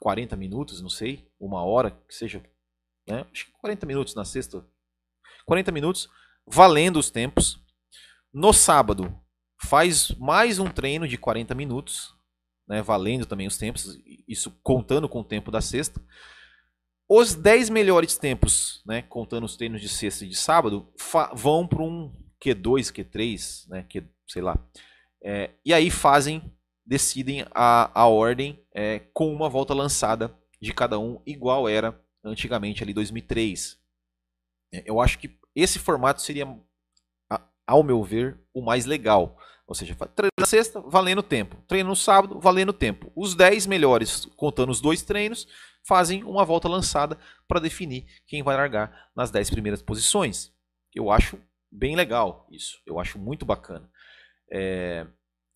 40 0.04 0.36
minutos, 0.36 0.82
não 0.82 0.90
sei, 0.90 1.26
uma 1.40 1.64
hora, 1.64 1.90
que 2.06 2.14
seja, 2.14 2.42
né? 3.08 3.24
Acho 3.32 3.46
que 3.46 3.52
40 3.52 3.86
minutos 3.86 4.14
na 4.14 4.22
sexta. 4.22 4.62
40 5.46 5.72
minutos, 5.72 6.10
valendo 6.46 6.98
os 6.98 7.10
tempos. 7.10 7.58
No 8.30 8.52
sábado, 8.52 9.18
faz 9.62 10.10
mais 10.18 10.58
um 10.58 10.66
treino 10.66 11.08
de 11.08 11.16
40 11.16 11.54
minutos, 11.54 12.14
né? 12.68 12.82
Valendo 12.82 13.24
também 13.24 13.46
os 13.46 13.56
tempos, 13.56 13.98
isso 14.28 14.50
contando 14.62 15.08
com 15.08 15.20
o 15.20 15.24
tempo 15.24 15.50
da 15.50 15.62
sexta. 15.62 15.98
os 17.08 17.34
10 17.34 17.70
melhores 17.70 18.18
tempos, 18.18 18.82
né, 18.86 19.00
contando 19.00 19.44
os 19.44 19.56
treinos 19.56 19.80
de 19.80 19.88
sexta 19.88 20.26
e 20.26 20.28
de 20.28 20.36
sábado, 20.36 20.92
vão 21.34 21.66
para 21.66 21.82
um 21.82 22.12
Q2, 22.44 22.92
Q3, 22.92 23.68
né, 23.70 23.82
Q, 23.84 24.04
sei 24.26 24.42
lá. 24.42 24.58
É, 25.22 25.50
e 25.64 25.72
aí 25.72 25.90
fazem, 25.90 26.53
decidem 26.84 27.44
a, 27.52 27.90
a 27.98 28.06
ordem 28.06 28.62
é, 28.74 29.00
com 29.12 29.32
uma 29.32 29.48
volta 29.48 29.72
lançada 29.74 30.34
de 30.60 30.72
cada 30.72 30.98
um, 30.98 31.20
igual 31.26 31.68
era 31.68 31.98
antigamente 32.22 32.82
ali 32.82 32.92
2003. 32.92 33.78
É, 34.72 34.82
eu 34.86 35.00
acho 35.00 35.18
que 35.18 35.38
esse 35.54 35.78
formato 35.78 36.22
seria, 36.22 36.46
ao 37.66 37.82
meu 37.82 38.02
ver, 38.02 38.38
o 38.52 38.62
mais 38.62 38.86
legal. 38.86 39.38
Ou 39.66 39.74
seja, 39.74 39.94
treino 39.94 40.32
na 40.38 40.46
sexta, 40.46 40.80
valendo 40.80 41.22
tempo. 41.22 41.56
Treino 41.66 41.88
no 41.88 41.96
sábado, 41.96 42.38
valendo 42.38 42.72
tempo. 42.72 43.10
Os 43.16 43.34
10 43.34 43.66
melhores, 43.66 44.26
contando 44.36 44.70
os 44.70 44.80
dois 44.80 45.02
treinos, 45.02 45.46
fazem 45.86 46.22
uma 46.24 46.44
volta 46.44 46.68
lançada 46.68 47.18
para 47.48 47.60
definir 47.60 48.06
quem 48.26 48.42
vai 48.42 48.56
largar 48.56 49.08
nas 49.16 49.30
10 49.30 49.50
primeiras 49.50 49.80
posições. 49.80 50.52
Eu 50.94 51.10
acho 51.10 51.38
bem 51.70 51.96
legal 51.96 52.46
isso. 52.50 52.80
Eu 52.86 52.98
acho 52.98 53.18
muito 53.18 53.46
bacana 53.46 53.90
é, 54.50 55.06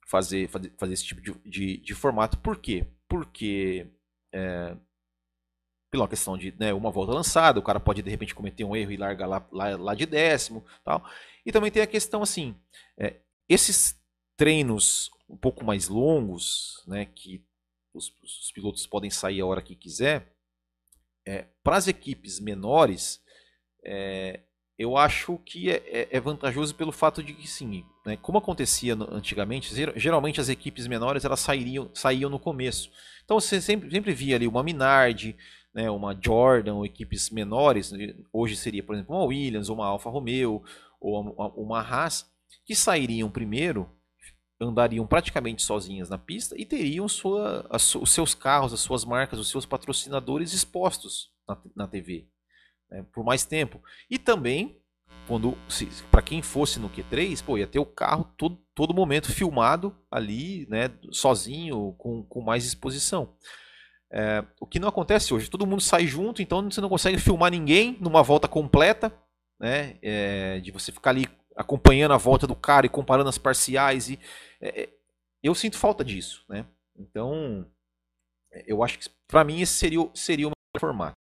fazer, 0.09 0.49
fazer, 0.49 0.73
fazer 0.77 0.93
esse 0.95 1.05
tipo 1.05 1.21
de, 1.21 1.33
de, 1.49 1.77
de 1.79 1.95
formato. 1.95 2.39
Por 2.39 2.59
quê? 2.59 2.87
Porque 3.09 3.87
é, 4.33 4.77
pela 5.91 6.09
questão 6.09 6.37
de 6.37 6.55
né, 6.59 6.73
uma 6.73 6.91
volta 6.91 7.13
lançada, 7.13 7.61
o 7.61 7.63
cara 7.63 7.79
pode 7.79 8.03
de 8.03 8.11
repente 8.11 8.35
cometer 8.35 8.65
um 8.65 8.75
erro 8.75 8.93
e 8.93 8.97
largar 8.97 9.27
lá, 9.27 9.47
lá, 9.53 9.77
lá 9.77 9.95
de 9.95 10.07
décimo. 10.07 10.65
tal. 10.85 11.05
E 11.45 11.53
também 11.53 11.71
tem 11.71 11.83
a 11.83 11.87
questão 11.87 12.23
assim, 12.23 12.57
é, 12.99 13.21
esses 13.49 14.01
treinos 14.37 15.11
um 15.29 15.37
pouco 15.37 15.65
mais 15.65 15.89
longos, 15.89 16.83
né, 16.87 17.05
que 17.05 17.45
os, 17.93 18.11
os 18.23 18.51
pilotos 18.53 18.87
podem 18.87 19.11
sair 19.11 19.41
a 19.41 19.47
hora 19.47 19.63
que 19.63 19.77
quiser, 19.77 20.35
é, 21.27 21.45
para 21.63 21.77
as 21.77 21.87
equipes 21.87 22.41
menores, 22.41 23.23
é, 23.85 24.41
eu 24.79 24.97
acho 24.97 25.37
que 25.39 25.71
é, 25.71 25.77
é, 25.87 26.09
é, 26.13 26.21
vantajoso 26.21 26.75
pelo 26.75 26.93
fato 26.93 27.23
de 27.23 27.35
que, 27.35 27.47
sim, 27.47 27.85
né, 28.09 28.17
como 28.17 28.39
acontecia 28.39 28.95
antigamente, 29.13 29.75
geralmente 29.97 30.41
as 30.41 30.49
equipes 30.49 30.87
menores 30.87 31.25
elas 31.25 31.41
sairiam, 31.41 31.91
saíam 31.93 32.31
no 32.31 32.39
começo. 32.39 32.91
Então 33.25 33.39
você 33.39 33.61
sempre, 33.61 33.91
sempre 33.91 34.13
via 34.13 34.37
ali 34.37 34.49
uma 34.49 34.63
Minardi, 34.63 35.37
né, 35.75 35.91
uma 35.91 36.19
Jordan, 36.19 36.75
ou 36.75 36.87
equipes 36.87 37.29
menores, 37.31 37.93
né, 37.93 38.15
hoje 38.33 38.57
seria, 38.57 38.83
por 38.83 38.95
exemplo, 38.95 39.15
uma 39.15 39.25
Williams, 39.25 39.69
uma 39.69 39.87
Alfa 39.87 40.09
Romeo, 40.09 40.63
ou 40.99 41.21
uma, 41.21 41.49
uma 41.49 41.81
Haas, 41.81 42.27
que 42.65 42.75
sairiam 42.75 43.31
primeiro, 43.31 43.89
andariam 44.61 45.07
praticamente 45.07 45.63
sozinhas 45.63 46.09
na 46.09 46.19
pista 46.19 46.57
e 46.59 46.65
teriam 46.65 47.07
sua, 47.09 47.69
os 47.71 48.11
seus 48.11 48.35
carros, 48.35 48.73
as 48.73 48.81
suas 48.81 49.05
marcas, 49.05 49.39
os 49.39 49.51
seus 49.51 49.67
patrocinadores 49.67 50.53
expostos 50.53 51.31
na, 51.47 51.57
na 51.77 51.87
TV 51.87 52.27
né, 52.91 53.05
por 53.13 53.25
mais 53.25 53.45
tempo. 53.45 53.81
E 54.11 54.19
também, 54.19 54.81
quando 55.29 55.57
para 56.11 56.23
quem 56.23 56.41
fosse 56.41 56.81
no 56.81 56.89
Q3, 56.89 57.45
pô, 57.45 57.59
ia 57.59 57.67
ter 57.67 57.79
o 57.79 57.85
carro 57.85 58.25
todo, 58.37 58.59
todo 58.75 58.95
momento 58.95 59.31
filmado 59.31 59.95
ali, 60.11 60.67
né, 60.71 60.91
sozinho, 61.13 61.95
com, 61.99 62.25
com 62.25 62.41
mais 62.41 62.65
exposição. 62.65 63.37
É, 64.11 64.43
o 64.59 64.67
que 64.67 64.79
não 64.79 64.89
acontece 64.89 65.35
hoje, 65.35 65.51
todo 65.51 65.67
mundo 65.67 65.83
sai 65.83 66.07
junto, 66.07 66.41
então 66.41 66.71
você 66.71 66.81
não 66.81 66.89
consegue 66.89 67.19
filmar 67.19 67.51
ninguém 67.51 67.99
numa 68.01 68.23
volta 68.23 68.49
completa, 68.49 69.13
né, 69.61 69.99
é, 70.01 70.61
de 70.61 70.71
você 70.71 70.91
ficar 70.91 71.11
ali 71.11 71.29
acompanhando 71.55 72.15
a 72.15 72.19
volta 72.19 72.47
do 72.47 72.57
cara 72.57 72.87
e 72.87 72.91
comparando 72.91 73.29
as 73.29 73.37
parciais. 73.37 74.09
E, 74.09 74.19
é, 74.63 74.83
é 74.83 74.89
eu 75.43 75.55
sinto 75.55 75.77
falta 75.77 76.05
disso, 76.05 76.45
né? 76.49 76.67
Então, 76.97 77.65
eu 78.67 78.83
acho 78.83 78.99
que 78.99 79.09
para 79.29 79.45
mim 79.45 79.61
esse 79.61 79.75
seria, 79.75 80.11
seria 80.15 80.49
o 80.49 80.51
melhor 80.51 80.81
formato. 80.81 81.18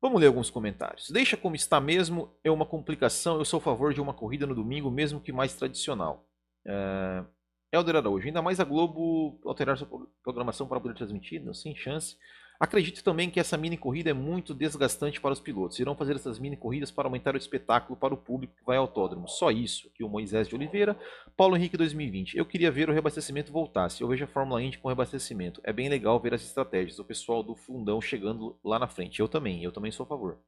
Vamos 0.00 0.20
ler 0.20 0.28
alguns 0.28 0.48
comentários. 0.48 1.10
Deixa 1.10 1.36
como 1.36 1.56
está 1.56 1.80
mesmo, 1.80 2.32
é 2.44 2.50
uma 2.50 2.64
complicação. 2.64 3.38
Eu 3.38 3.44
sou 3.44 3.58
a 3.58 3.62
favor 3.62 3.92
de 3.92 4.00
uma 4.00 4.14
corrida 4.14 4.46
no 4.46 4.54
domingo, 4.54 4.90
mesmo 4.90 5.20
que 5.20 5.32
mais 5.32 5.54
tradicional. 5.54 6.28
É... 6.66 7.24
Helder 7.72 7.96
Araújo, 7.96 8.26
ainda 8.26 8.40
mais 8.40 8.60
a 8.60 8.64
Globo 8.64 9.40
alterar 9.44 9.76
sua 9.76 9.88
programação 10.22 10.66
para 10.66 10.80
poder 10.80 10.94
transmitir? 10.94 11.44
Não, 11.44 11.52
sem 11.52 11.74
chance. 11.76 12.16
Acredito 12.60 13.04
também 13.04 13.30
que 13.30 13.38
essa 13.38 13.56
mini 13.56 13.76
corrida 13.76 14.10
é 14.10 14.12
muito 14.12 14.52
desgastante 14.52 15.20
para 15.20 15.32
os 15.32 15.38
pilotos. 15.40 15.78
Irão 15.78 15.94
fazer 15.94 16.16
essas 16.16 16.40
mini 16.40 16.56
corridas 16.56 16.90
para 16.90 17.06
aumentar 17.06 17.34
o 17.36 17.38
espetáculo 17.38 17.96
para 17.96 18.12
o 18.12 18.16
público 18.16 18.56
que 18.56 18.64
vai 18.64 18.76
ao 18.76 18.82
autódromo. 18.82 19.28
Só 19.28 19.52
isso. 19.52 19.86
Aqui 19.86 20.02
o 20.02 20.08
Moisés 20.08 20.48
de 20.48 20.56
Oliveira, 20.56 20.98
Paulo 21.36 21.56
Henrique 21.56 21.76
2020. 21.76 22.36
Eu 22.36 22.44
queria 22.44 22.70
ver 22.72 22.88
o 22.88 22.92
reabastecimento 22.92 23.52
voltasse. 23.52 24.02
Eu 24.02 24.08
vejo 24.08 24.24
a 24.24 24.28
Fórmula 24.28 24.60
Indy 24.60 24.78
com 24.78 24.88
reabastecimento. 24.88 25.60
É 25.62 25.72
bem 25.72 25.88
legal 25.88 26.18
ver 26.18 26.34
as 26.34 26.42
estratégias. 26.42 26.98
O 26.98 27.04
pessoal 27.04 27.44
do 27.44 27.54
fundão 27.54 28.00
chegando 28.00 28.58
lá 28.64 28.76
na 28.76 28.88
frente. 28.88 29.20
Eu 29.20 29.28
também. 29.28 29.62
Eu 29.62 29.70
também 29.70 29.92
sou 29.92 30.02
a 30.02 30.08
favor. 30.08 30.40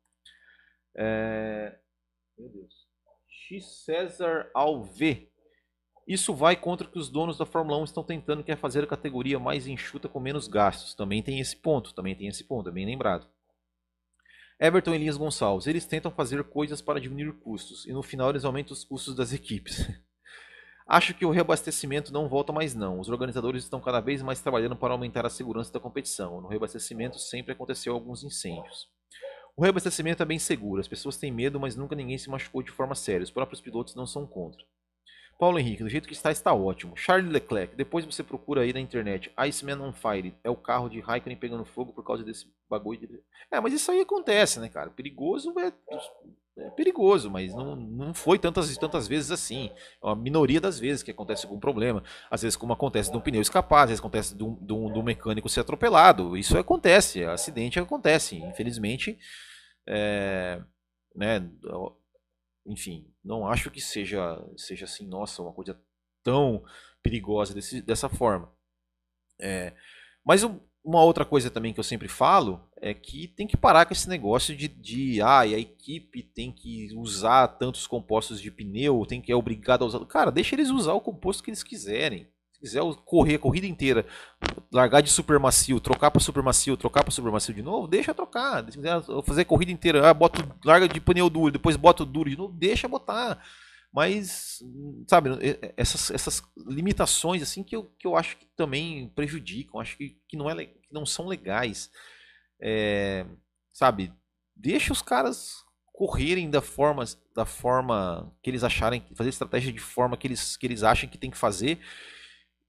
É... 0.96 1.78
Meu 2.36 2.48
Deus. 2.48 2.74
X 3.28 3.84
César 3.84 4.50
Alve. 4.52 5.29
Isso 6.10 6.34
vai 6.34 6.56
contra 6.56 6.88
o 6.88 6.90
que 6.90 6.98
os 6.98 7.08
donos 7.08 7.38
da 7.38 7.46
Fórmula 7.46 7.78
1 7.78 7.84
estão 7.84 8.02
tentando, 8.02 8.42
que 8.42 8.50
é 8.50 8.56
fazer 8.56 8.82
a 8.82 8.86
categoria 8.88 9.38
mais 9.38 9.68
enxuta 9.68 10.08
com 10.08 10.18
menos 10.18 10.48
gastos. 10.48 10.92
Também 10.92 11.22
tem 11.22 11.38
esse 11.38 11.54
ponto, 11.54 11.94
também 11.94 12.16
tem 12.16 12.26
esse 12.26 12.42
ponto, 12.42 12.68
é 12.68 12.72
bem 12.72 12.84
lembrado. 12.84 13.28
Everton 14.58 14.92
Elias 14.92 15.16
Gonçalves, 15.16 15.68
eles 15.68 15.86
tentam 15.86 16.10
fazer 16.10 16.42
coisas 16.42 16.82
para 16.82 17.00
diminuir 17.00 17.34
custos 17.34 17.86
e 17.86 17.92
no 17.92 18.02
final 18.02 18.30
eles 18.30 18.44
aumentam 18.44 18.72
os 18.72 18.82
custos 18.82 19.14
das 19.14 19.30
equipes. 19.32 19.88
Acho 20.84 21.14
que 21.14 21.24
o 21.24 21.30
reabastecimento 21.30 22.12
não 22.12 22.28
volta 22.28 22.52
mais 22.52 22.74
não. 22.74 22.98
Os 22.98 23.08
organizadores 23.08 23.62
estão 23.62 23.80
cada 23.80 24.00
vez 24.00 24.20
mais 24.20 24.40
trabalhando 24.40 24.74
para 24.74 24.92
aumentar 24.92 25.24
a 25.24 25.30
segurança 25.30 25.72
da 25.72 25.78
competição. 25.78 26.40
No 26.40 26.48
reabastecimento 26.48 27.20
sempre 27.20 27.52
aconteceu 27.52 27.94
alguns 27.94 28.24
incêndios. 28.24 28.88
O 29.56 29.62
reabastecimento 29.62 30.24
é 30.24 30.26
bem 30.26 30.40
seguro, 30.40 30.80
as 30.80 30.88
pessoas 30.88 31.16
têm 31.16 31.30
medo, 31.30 31.60
mas 31.60 31.76
nunca 31.76 31.94
ninguém 31.94 32.18
se 32.18 32.28
machucou 32.28 32.64
de 32.64 32.72
forma 32.72 32.96
séria. 32.96 33.22
Os 33.22 33.30
próprios 33.30 33.60
pilotos 33.60 33.94
não 33.94 34.08
são 34.08 34.26
contra. 34.26 34.64
Paulo 35.40 35.58
Henrique, 35.58 35.82
do 35.82 35.88
jeito 35.88 36.06
que 36.06 36.12
está, 36.12 36.30
está 36.30 36.52
ótimo. 36.52 36.94
Charles 36.94 37.32
Leclerc, 37.32 37.74
depois 37.74 38.04
você 38.04 38.22
procura 38.22 38.60
aí 38.60 38.74
na 38.74 38.78
internet. 38.78 39.32
Iceman 39.38 39.80
on 39.80 39.90
Fire. 39.90 40.34
É 40.44 40.50
o 40.50 40.54
carro 40.54 40.90
de 40.90 41.00
Raikkonen 41.00 41.38
pegando 41.38 41.64
fogo 41.64 41.94
por 41.94 42.04
causa 42.04 42.22
desse 42.22 42.46
bagulho. 42.68 43.00
De... 43.00 43.20
É, 43.50 43.58
mas 43.58 43.72
isso 43.72 43.90
aí 43.90 44.02
acontece, 44.02 44.60
né, 44.60 44.68
cara? 44.68 44.90
Perigoso 44.90 45.54
é, 45.58 45.72
é 46.58 46.68
perigoso, 46.72 47.30
mas 47.30 47.54
não, 47.54 47.74
não 47.74 48.12
foi 48.12 48.38
tantas 48.38 48.76
tantas 48.76 49.08
vezes 49.08 49.30
assim. 49.30 49.70
É 50.02 50.06
uma 50.06 50.14
minoria 50.14 50.60
das 50.60 50.78
vezes 50.78 51.02
que 51.02 51.10
acontece 51.10 51.46
algum 51.46 51.58
problema. 51.58 52.04
Às 52.30 52.42
vezes, 52.42 52.54
como 52.54 52.74
acontece 52.74 53.10
de 53.10 53.16
um 53.16 53.20
pneu 53.22 53.40
escapar, 53.40 53.84
às 53.84 53.88
vezes 53.88 54.00
acontece 54.00 54.36
de 54.36 54.44
um, 54.44 54.54
de 54.54 54.74
um, 54.74 54.92
de 54.92 54.98
um 54.98 55.02
mecânico 55.02 55.48
ser 55.48 55.60
atropelado. 55.60 56.36
Isso 56.36 56.58
acontece, 56.58 57.24
acidente 57.24 57.80
acontece. 57.80 58.36
Infelizmente, 58.36 59.18
é, 59.88 60.60
né, 61.16 61.50
enfim, 62.66 63.09
não 63.24 63.46
acho 63.46 63.70
que 63.70 63.80
seja, 63.80 64.42
seja 64.56 64.84
assim, 64.84 65.06
nossa, 65.06 65.42
uma 65.42 65.52
coisa 65.52 65.80
tão 66.22 66.64
perigosa 67.02 67.54
desse, 67.54 67.82
dessa 67.82 68.08
forma. 68.08 68.52
É, 69.40 69.74
mas 70.24 70.42
uma 70.82 71.02
outra 71.02 71.24
coisa 71.24 71.50
também 71.50 71.72
que 71.72 71.80
eu 71.80 71.84
sempre 71.84 72.08
falo 72.08 72.68
é 72.76 72.94
que 72.94 73.28
tem 73.28 73.46
que 73.46 73.56
parar 73.56 73.84
com 73.84 73.92
esse 73.92 74.08
negócio 74.08 74.56
de, 74.56 74.68
de 74.68 75.20
ah, 75.20 75.40
a 75.40 75.46
equipe 75.46 76.22
tem 76.22 76.50
que 76.50 76.94
usar 76.96 77.48
tantos 77.48 77.86
compostos 77.86 78.40
de 78.40 78.50
pneu, 78.50 79.04
tem 79.06 79.20
que 79.20 79.30
é 79.30 79.36
obrigado 79.36 79.84
a 79.84 79.86
usar. 79.86 80.04
Cara, 80.06 80.30
deixa 80.30 80.54
eles 80.54 80.70
usar 80.70 80.94
o 80.94 81.00
composto 81.00 81.42
que 81.42 81.50
eles 81.50 81.62
quiserem 81.62 82.28
quiser 82.60 82.82
correr 83.04 83.36
a 83.36 83.38
corrida 83.38 83.66
inteira, 83.66 84.06
largar 84.70 85.00
de 85.00 85.10
super 85.10 85.38
macio, 85.38 85.80
trocar 85.80 86.10
para 86.10 86.20
super 86.20 86.42
macio, 86.42 86.76
trocar 86.76 87.02
para 87.02 87.10
super 87.10 87.32
macio 87.32 87.54
de 87.54 87.62
novo, 87.62 87.88
deixa 87.88 88.14
trocar. 88.14 88.64
Se 88.70 88.76
quiser 88.76 89.02
fazer 89.24 89.42
a 89.42 89.44
corrida 89.44 89.72
inteira, 89.72 90.08
ah, 90.08 90.14
bota, 90.14 90.46
larga 90.64 90.86
de 90.86 91.00
pneu 91.00 91.30
duro, 91.30 91.50
depois 91.50 91.76
bota 91.76 92.04
duro 92.04 92.28
de 92.28 92.36
novo, 92.36 92.52
deixa 92.52 92.86
botar. 92.86 93.42
Mas, 93.92 94.62
sabe, 95.08 95.30
essas, 95.76 96.10
essas 96.12 96.42
limitações 96.56 97.42
assim 97.42 97.64
que 97.64 97.74
eu, 97.74 97.84
que 97.98 98.06
eu 98.06 98.16
acho 98.16 98.36
que 98.36 98.46
também 98.56 99.08
prejudicam, 99.16 99.80
acho 99.80 99.96
que, 99.96 100.16
que, 100.28 100.36
não, 100.36 100.48
é, 100.48 100.66
que 100.66 100.92
não 100.92 101.04
são 101.04 101.26
legais. 101.26 101.90
É, 102.62 103.26
sabe, 103.72 104.12
deixa 104.54 104.92
os 104.92 105.02
caras 105.02 105.64
correrem 105.92 106.48
da 106.48 106.60
forma, 106.62 107.04
da 107.34 107.44
forma 107.44 108.32
que 108.42 108.48
eles 108.48 108.62
acharem, 108.62 109.04
fazer 109.14 109.30
estratégia 109.30 109.72
de 109.72 109.80
forma 109.80 110.16
que 110.16 110.26
eles, 110.26 110.56
que 110.56 110.66
eles 110.66 110.82
acham 110.82 111.08
que 111.08 111.18
tem 111.18 111.30
que 111.30 111.36
fazer 111.36 111.80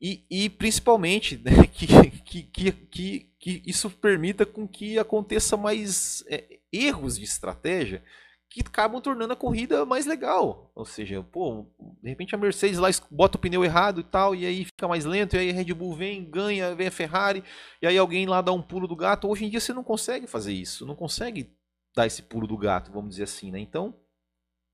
e, 0.02 0.26
e 0.30 0.50
principalmente 0.50 1.38
né, 1.46 1.68
que, 1.68 1.88
que, 2.24 2.72
que, 2.72 3.32
que, 3.40 3.64
isso 3.66 3.90
permita 3.90 4.46
com 4.46 4.68
que 4.68 4.98
aconteça 4.98 5.56
mais 5.56 6.24
é, 6.28 6.60
erros 6.72 7.18
de 7.18 7.24
estratégia 7.24 8.04
que 8.50 8.60
acabam 8.60 9.00
tornando 9.00 9.32
a 9.32 9.36
corrida 9.36 9.86
mais 9.86 10.06
legal. 10.06 10.70
Ou 10.76 10.84
seja, 10.84 11.24
pô, 11.24 11.66
de 12.04 12.10
repente 12.10 12.36
a 12.36 12.38
Mercedes 12.38 12.80
lá 12.80 12.90
bota 13.10 13.38
o 13.38 13.40
pneu 13.40 13.64
errado 13.64 14.02
e 14.02 14.04
tal, 14.04 14.36
e 14.36 14.46
aí 14.46 14.66
fica 14.66 14.90
mais 14.90 15.06
lento, 15.06 15.36
e 15.36 15.40
aí 15.40 15.50
a 15.52 15.54
Red 15.54 15.74
Bull 15.74 15.96
vem, 15.96 16.30
ganha, 16.30 16.76
vem 16.76 16.88
a 16.88 16.92
Ferrari, 16.92 17.46
e 17.82 17.88
aí 17.88 17.98
alguém 17.98 18.26
lá 18.26 18.42
dá 18.42 18.52
um 18.52 18.62
pulo 18.62 18.90
do 18.90 18.96
gato. 18.96 19.30
Hoje 19.30 19.46
em 19.46 19.50
dia 19.50 19.62
você 19.62 19.72
não 19.72 19.86
consegue 19.86 20.28
fazer 20.28 20.52
isso, 20.52 20.86
não 20.86 20.98
consegue 20.98 21.56
dar 21.96 22.06
esse 22.06 22.24
pulo 22.24 22.46
do 22.46 22.58
gato, 22.58 22.92
vamos 22.92 23.12
dizer 23.12 23.24
assim, 23.24 23.52
né? 23.52 23.60
Então, 23.60 23.96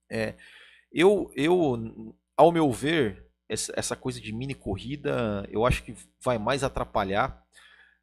é, 0.10 0.34
eu, 0.92 1.32
eu, 1.36 2.16
ao 2.36 2.52
meu 2.52 2.72
ver, 2.72 3.27
essa 3.50 3.96
coisa 3.96 4.20
de 4.20 4.34
mini 4.34 4.54
corrida, 4.54 5.48
eu 5.50 5.66
acho 5.66 5.84
que 5.84 5.96
vai 6.22 6.38
mais 6.38 6.64
atrapalhar 6.64 7.46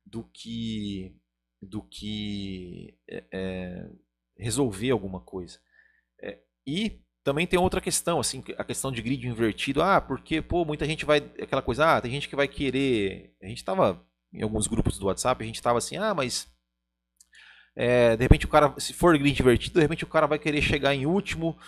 do 0.05 0.25
que 0.25 1.15
do 1.61 1.83
que 1.83 2.97
é, 3.09 3.25
é, 3.33 3.91
resolver 4.37 4.91
alguma 4.91 5.21
coisa. 5.21 5.59
É, 6.21 6.39
e 6.67 7.01
também 7.23 7.47
tem 7.47 7.59
outra 7.59 7.81
questão, 7.81 8.21
assim, 8.21 8.45
a 8.59 8.65
questão 8.65 8.93
de 8.93 9.01
grid 9.01 9.27
invertido. 9.27 9.83
Ah, 9.83 10.01
porque, 10.01 10.43
pô, 10.43 10.65
muita 10.65 10.85
gente 10.85 11.05
vai. 11.05 11.19
Aquela 11.41 11.63
coisa, 11.63 11.97
ah, 11.97 12.01
tem 12.01 12.11
gente 12.11 12.29
que 12.29 12.37
vai 12.37 12.47
querer. 12.47 13.35
A 13.43 13.47
gente 13.47 13.59
estava 13.59 14.05
em 14.33 14.43
alguns 14.43 14.67
grupos 14.67 14.99
do 14.99 15.07
WhatsApp, 15.07 15.43
a 15.43 15.47
gente 15.47 15.57
estava 15.57 15.79
assim, 15.79 15.97
ah, 15.97 16.15
mas. 16.15 16.53
É, 17.77 18.17
de 18.17 18.23
repente 18.23 18.47
o 18.47 18.49
cara, 18.49 18.73
se 18.79 18.93
for 18.93 19.19
grid 19.19 19.41
invertido, 19.41 19.75
de 19.75 19.81
repente 19.81 20.05
o 20.05 20.09
cara 20.09 20.29
vai 20.29 20.39
querer 20.39 20.63
chegar 20.63 20.95
em 20.95 21.07
último 21.07 21.59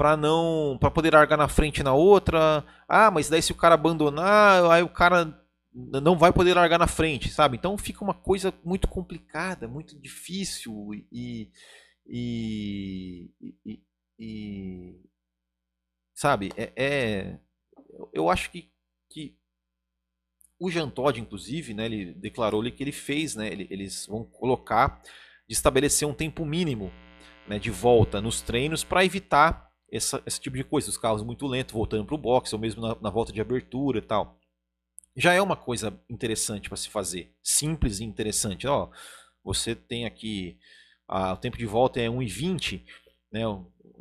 para 0.00 0.16
não 0.16 0.78
para 0.80 0.90
poder 0.90 1.12
largar 1.12 1.36
na 1.36 1.46
frente 1.46 1.82
na 1.82 1.92
outra. 1.92 2.64
Ah, 2.88 3.10
mas 3.10 3.28
daí 3.28 3.42
se 3.42 3.52
o 3.52 3.54
cara 3.54 3.74
abandonar, 3.74 4.64
aí 4.70 4.82
o 4.82 4.88
cara 4.88 5.38
não 5.74 6.16
vai 6.16 6.32
poder 6.32 6.54
largar 6.54 6.78
na 6.78 6.86
frente, 6.86 7.28
sabe? 7.28 7.58
Então 7.58 7.76
fica 7.76 8.02
uma 8.02 8.14
coisa 8.14 8.50
muito 8.64 8.88
complicada, 8.88 9.68
muito 9.68 10.00
difícil 10.00 10.94
e 11.12 11.50
e, 12.06 13.30
e, 13.66 13.82
e 14.18 15.00
sabe? 16.14 16.50
É, 16.56 16.72
é, 16.74 17.38
eu 18.14 18.30
acho 18.30 18.50
que, 18.50 18.72
que 19.10 19.36
o 20.58 20.70
Jean 20.70 20.88
Todt, 20.88 21.20
inclusive, 21.20 21.74
né, 21.74 21.84
ele 21.84 22.14
declarou 22.14 22.62
que 22.72 22.82
ele 22.82 22.90
fez, 22.90 23.36
né, 23.36 23.48
eles 23.52 24.06
vão 24.06 24.24
colocar 24.24 25.02
de 25.46 25.52
estabelecer 25.52 26.08
um 26.08 26.14
tempo 26.14 26.46
mínimo 26.46 26.90
né, 27.46 27.58
de 27.58 27.70
volta 27.70 28.18
nos 28.22 28.40
treinos 28.40 28.82
para 28.82 29.04
evitar 29.04 29.69
essa, 29.90 30.22
esse 30.24 30.40
tipo 30.40 30.56
de 30.56 30.64
coisa, 30.64 30.88
os 30.88 30.96
carros 30.96 31.22
muito 31.22 31.46
lentos 31.46 31.72
voltando 31.74 32.04
para 32.04 32.14
o 32.14 32.18
box, 32.18 32.52
ou 32.52 32.58
mesmo 32.58 32.80
na, 32.80 32.96
na, 33.00 33.10
volta 33.10 33.32
de 33.32 33.40
abertura 33.40 33.98
e 33.98 34.02
tal. 34.02 34.38
Já 35.16 35.32
é 35.34 35.42
uma 35.42 35.56
coisa 35.56 36.00
interessante 36.08 36.68
para 36.68 36.76
se 36.76 36.88
fazer, 36.88 37.34
simples 37.42 37.98
e 37.98 38.04
interessante. 38.04 38.66
Ó, 38.66 38.88
você 39.42 39.74
tem 39.74 40.06
aqui 40.06 40.56
a, 41.08 41.32
o 41.32 41.36
tempo 41.36 41.58
de 41.58 41.66
volta 41.66 42.00
é 42.00 42.06
1,20, 42.06 42.84
né, 43.32 43.42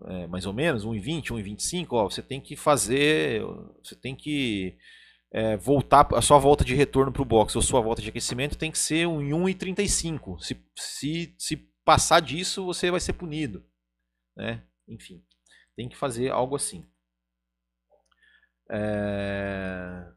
é, 0.05 0.27
mais 0.27 0.45
ou 0.45 0.53
menos, 0.53 0.85
1,20, 0.85 1.31
1,25. 1.31 1.87
Ó, 1.91 2.09
você 2.09 2.21
tem 2.21 2.39
que 2.39 2.55
fazer, 2.55 3.41
você 3.83 3.95
tem 3.95 4.15
que 4.15 4.77
é, 5.33 5.57
voltar 5.57 6.07
a 6.13 6.21
sua 6.21 6.37
volta 6.37 6.63
de 6.63 6.75
retorno 6.75 7.11
para 7.11 7.21
o 7.21 7.25
box 7.25 7.55
ou 7.55 7.61
sua 7.61 7.81
volta 7.81 8.01
de 8.01 8.09
aquecimento 8.09 8.57
tem 8.57 8.71
que 8.71 8.79
ser 8.79 9.07
um 9.07 9.19
1,35. 9.19 10.39
Se, 10.39 10.63
se, 10.75 11.35
se 11.37 11.57
passar 11.83 12.19
disso, 12.19 12.63
você 12.63 12.91
vai 12.91 12.99
ser 12.99 13.13
punido. 13.13 13.65
Né? 14.37 14.63
Enfim 14.87 15.23
tem 15.79 15.87
que 15.87 15.95
fazer 15.95 16.29
algo 16.29 16.57
assim. 16.57 16.85
É... 18.69 20.11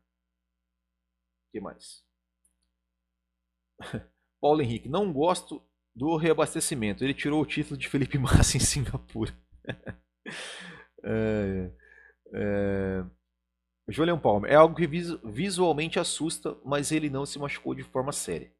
Que 1.52 1.60
mais? 1.60 2.04
Paulo 4.40 4.60
Henrique, 4.60 4.88
não 4.88 5.12
gosto 5.12 5.62
do 5.94 6.16
reabastecimento. 6.16 7.04
Ele 7.04 7.14
tirou 7.14 7.40
o 7.40 7.46
título 7.46 7.78
de 7.78 7.88
Felipe 7.88 8.18
Massa 8.18 8.56
em 8.56 8.60
Singapura. 8.60 9.32
é, 11.04 11.70
é... 12.34 13.04
Julian 13.86 14.18
Palmer, 14.18 14.50
é 14.50 14.56
algo 14.56 14.74
que 14.74 14.88
visualmente 14.88 16.00
assusta, 16.00 16.58
mas 16.64 16.90
ele 16.90 17.08
não 17.08 17.24
se 17.24 17.38
machucou 17.38 17.72
de 17.72 17.84
forma 17.84 18.10
séria. 18.10 18.52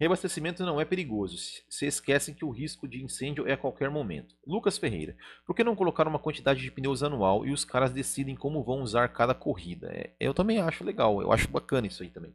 Reabastecimento 0.00 0.64
não 0.64 0.80
é 0.80 0.84
perigoso. 0.86 1.36
Se 1.68 1.84
esquecem 1.84 2.34
que 2.34 2.42
o 2.42 2.50
risco 2.50 2.88
de 2.88 3.04
incêndio 3.04 3.46
é 3.46 3.52
a 3.52 3.56
qualquer 3.56 3.90
momento. 3.90 4.34
Lucas 4.46 4.78
Ferreira. 4.78 5.14
Por 5.44 5.54
que 5.54 5.62
não 5.62 5.76
colocar 5.76 6.08
uma 6.08 6.18
quantidade 6.18 6.62
de 6.62 6.70
pneus 6.70 7.02
anual 7.02 7.44
e 7.44 7.52
os 7.52 7.66
caras 7.66 7.92
decidem 7.92 8.34
como 8.34 8.64
vão 8.64 8.80
usar 8.80 9.08
cada 9.08 9.34
corrida? 9.34 9.90
É, 9.92 10.14
eu 10.18 10.32
também 10.32 10.58
acho 10.58 10.84
legal. 10.84 11.20
Eu 11.20 11.30
acho 11.30 11.48
bacana 11.48 11.86
isso 11.86 12.02
aí 12.02 12.08
também. 12.08 12.34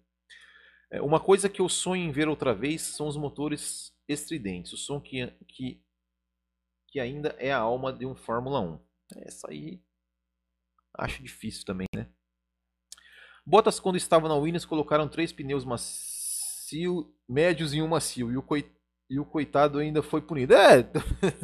É, 0.91 1.01
uma 1.01 1.19
coisa 1.19 1.49
que 1.49 1.59
eu 1.59 1.67
sonho 1.67 2.03
em 2.03 2.11
ver 2.11 2.27
outra 2.27 2.53
vez 2.53 2.83
são 2.83 3.07
os 3.07 3.17
motores 3.17 3.91
estridentes. 4.07 4.71
O 4.71 4.77
som 4.77 5.01
que, 5.01 5.25
que, 5.47 5.81
que 6.89 6.99
ainda 6.99 7.29
é 7.39 7.51
a 7.51 7.57
alma 7.57 7.91
de 7.91 8.05
um 8.05 8.13
Fórmula 8.13 8.59
1. 8.59 8.79
Essa 9.23 9.49
aí 9.49 9.81
acho 10.99 11.23
difícil 11.23 11.65
também, 11.65 11.87
né? 11.95 12.07
Bottas, 13.43 13.79
quando 13.79 13.95
estava 13.95 14.29
na 14.29 14.35
Williams, 14.35 14.65
colocaram 14.65 15.07
três 15.07 15.33
pneus 15.33 15.65
macios 15.65 16.14
macio, 16.75 17.13
médios 17.27 17.73
e 17.73 17.81
um 17.81 17.87
macio. 17.87 18.31
E 18.31 18.37
o, 18.37 18.41
coi, 18.41 18.65
e 19.09 19.19
o 19.19 19.25
coitado 19.25 19.79
ainda 19.79 20.03
foi 20.03 20.21
punido. 20.21 20.53
É, 20.53 20.83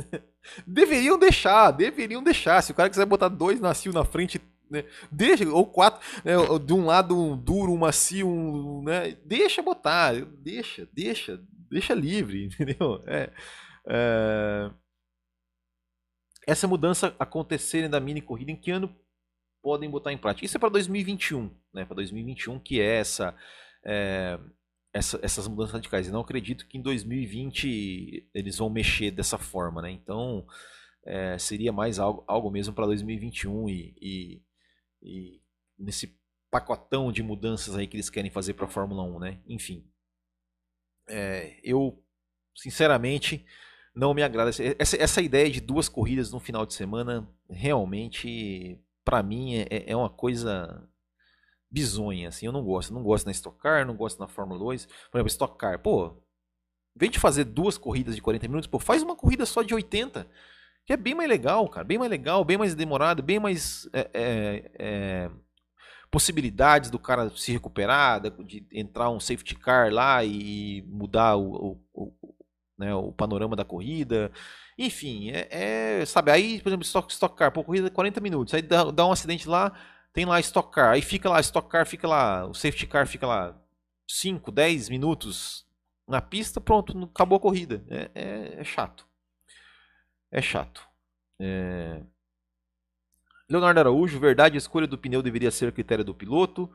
deveriam 0.68 1.18
deixar, 1.18 1.72
deveriam 1.72 2.24
deixar. 2.24 2.62
Se 2.62 2.72
o 2.72 2.76
cara 2.76 2.90
quiser 2.90 3.06
botar 3.06 3.30
dois 3.30 3.60
macio 3.60 3.94
na 3.94 4.04
frente, 4.04 4.42
né, 4.70 4.86
deixa, 5.12 5.48
ou 5.50 5.66
quatro, 5.66 6.02
né, 6.24 6.34
de 6.66 6.74
um 6.74 6.86
lado 6.86 7.18
um 7.18 7.38
duro, 7.38 7.72
um 7.72 7.78
macio, 7.78 8.28
um, 8.28 8.84
né, 8.84 9.18
deixa 9.26 9.62
botar, 9.62 10.14
deixa, 10.40 10.88
deixa, 10.94 11.42
deixa 11.70 11.94
livre, 11.94 12.46
entendeu? 12.52 13.02
É, 13.08 13.32
é... 13.88 14.72
Essa 16.48 16.68
mudança 16.68 17.16
acontecerem 17.20 17.90
da 17.90 18.00
mini 18.00 18.20
corrida, 18.20 18.52
em 18.52 18.56
que 18.56 18.72
ano 18.72 18.94
podem 19.62 19.90
botar 19.90 20.12
em 20.12 20.18
prática? 20.18 20.44
Isso 20.44 20.58
é 20.58 20.60
para 20.60 20.70
2021, 20.70 21.56
né? 21.72 21.86
Para 21.86 21.98
2021, 21.98 22.60
que 22.60 22.82
é 22.82 22.96
essa. 22.96 23.36
É, 23.86 24.40
essa, 24.94 25.20
essas 25.22 25.48
mudanças 25.48 25.74
radicais. 25.74 26.08
Eu 26.08 26.14
não 26.14 26.22
acredito 26.22 26.68
que 26.68 26.78
em 26.78 26.82
2020 26.82 28.30
eles 28.34 28.58
vão 28.58 28.70
mexer 28.70 29.12
dessa 29.12 29.38
forma, 29.38 29.82
né? 29.82 29.92
Então 29.92 30.46
é, 31.06 31.38
seria 31.38 31.72
mais 31.72 32.00
algo, 32.00 32.24
algo 32.28 32.52
mesmo 32.52 32.74
para 32.74 32.86
2021 32.86 33.70
e, 33.70 33.96
e, 34.02 34.42
e, 35.02 35.42
nesse 35.78 36.20
pacotão 36.50 37.12
de 37.12 37.24
mudanças 37.24 37.76
aí 37.76 37.88
que 37.88 37.96
eles 37.96 38.10
querem 38.10 38.30
fazer 38.30 38.54
para 38.54 38.66
a 38.66 38.70
Fórmula 38.70 39.04
1, 39.04 39.20
né? 39.20 39.40
Enfim, 39.48 39.86
é, 41.08 41.60
eu 41.64 42.04
sinceramente 42.56 43.46
não 43.96 44.14
me 44.14 44.24
agrada 44.24 44.50
essa, 44.50 44.96
essa 44.98 45.22
ideia 45.22 45.50
de 45.50 45.62
duas 45.62 45.90
corridas 45.90 46.32
no 46.32 46.40
final 46.40 46.66
de 46.66 46.74
semana. 46.74 47.28
Realmente, 47.50 48.80
para 49.04 49.24
mim 49.24 49.56
é, 49.56 49.90
é 49.92 49.96
uma 49.96 50.10
coisa 50.10 50.88
bizonha, 51.72 52.30
assim, 52.30 52.46
eu 52.46 52.52
não 52.52 52.64
gosto. 52.64 52.94
Não 52.94 53.02
gosto 53.02 53.26
na 53.26 53.32
Stock 53.32 53.58
Car, 53.58 53.86
não 53.86 53.96
gosto 53.96 54.20
na 54.20 54.28
Fórmula 54.28 54.60
2. 54.60 54.86
Por 54.86 55.18
exemplo, 55.18 55.28
Stock 55.28 55.58
Car, 55.58 55.80
pô, 55.80 56.14
vem 56.96 57.10
de 57.10 57.20
fazer 57.20 57.46
duas 57.46 57.78
corridas 57.78 58.16
de 58.16 58.22
40 58.22 58.48
minutos, 58.48 58.68
pô, 58.68 58.80
faz 58.80 59.02
uma 59.02 59.16
corrida 59.16 59.46
só 59.46 59.62
de 59.62 59.74
80, 59.74 60.28
que 60.86 60.94
é 60.94 60.98
bem 60.98 61.16
mais 61.16 61.30
legal, 61.30 61.68
cara, 61.70 61.86
bem 61.86 61.98
mais 61.98 62.12
legal, 62.12 62.44
bem 62.44 62.58
mais 62.58 62.76
demorado, 62.76 63.24
bem 63.24 63.40
mais 63.40 63.90
é, 63.94 64.10
é, 64.14 64.72
é, 64.78 65.32
possibilidades 66.10 66.90
do 66.90 67.00
cara 67.00 67.30
se 67.30 67.52
recuperar, 67.52 68.22
de 68.44 68.68
entrar 68.72 69.10
um 69.10 69.20
safety 69.20 69.56
car 69.56 69.92
lá 69.92 70.24
e 70.24 70.84
mudar 70.88 71.38
o, 71.38 71.80
o, 71.94 72.14
o, 72.22 72.36
né, 72.78 72.94
o 72.94 73.12
panorama 73.14 73.56
da 73.56 73.64
corrida. 73.64 74.32
Enfim, 74.78 75.30
é, 75.32 76.00
é, 76.02 76.06
sabe, 76.06 76.32
aí, 76.32 76.60
por 76.62 76.70
exemplo, 76.70 76.86
Stock, 76.86 77.12
Stock 77.14 77.36
Car, 77.36 77.52
pô, 77.52 77.64
corrida 77.64 77.90
de 77.90 77.96
40 77.96 78.20
minutos, 78.20 78.54
aí 78.54 78.62
dá, 78.62 78.86
dá 78.92 79.06
um 79.06 79.12
acidente 79.12 79.48
lá, 79.48 79.72
tem 80.14 80.26
lá 80.26 80.40
Stock 80.40 80.72
Car, 80.72 80.94
aí 80.94 81.02
fica 81.02 81.30
lá, 81.30 81.40
Stock 81.40 81.70
Car 81.70 81.86
fica 81.86 82.08
lá, 82.08 82.46
o 82.46 82.54
Safety 82.54 82.88
Car 82.88 83.08
fica 83.08 83.26
lá 83.26 83.56
5, 84.08 84.52
10 84.52 84.90
minutos 84.90 85.66
na 86.08 86.22
pista, 86.22 86.60
pronto, 86.60 87.04
acabou 87.04 87.38
a 87.38 87.42
corrida. 87.42 87.84
É, 87.90 88.12
é, 88.14 88.56
é 88.60 88.64
chato. 88.64 89.08
É 90.30 90.42
chato. 90.42 90.86
É... 91.40 92.02
Leonardo 93.50 93.80
Araújo, 93.80 94.20
verdade, 94.20 94.56
a 94.56 94.58
escolha 94.58 94.88
do 94.88 94.98
pneu 94.98 95.22
deveria 95.22 95.52
ser 95.52 95.72
critério 95.72 96.04
do 96.04 96.14
piloto. 96.14 96.70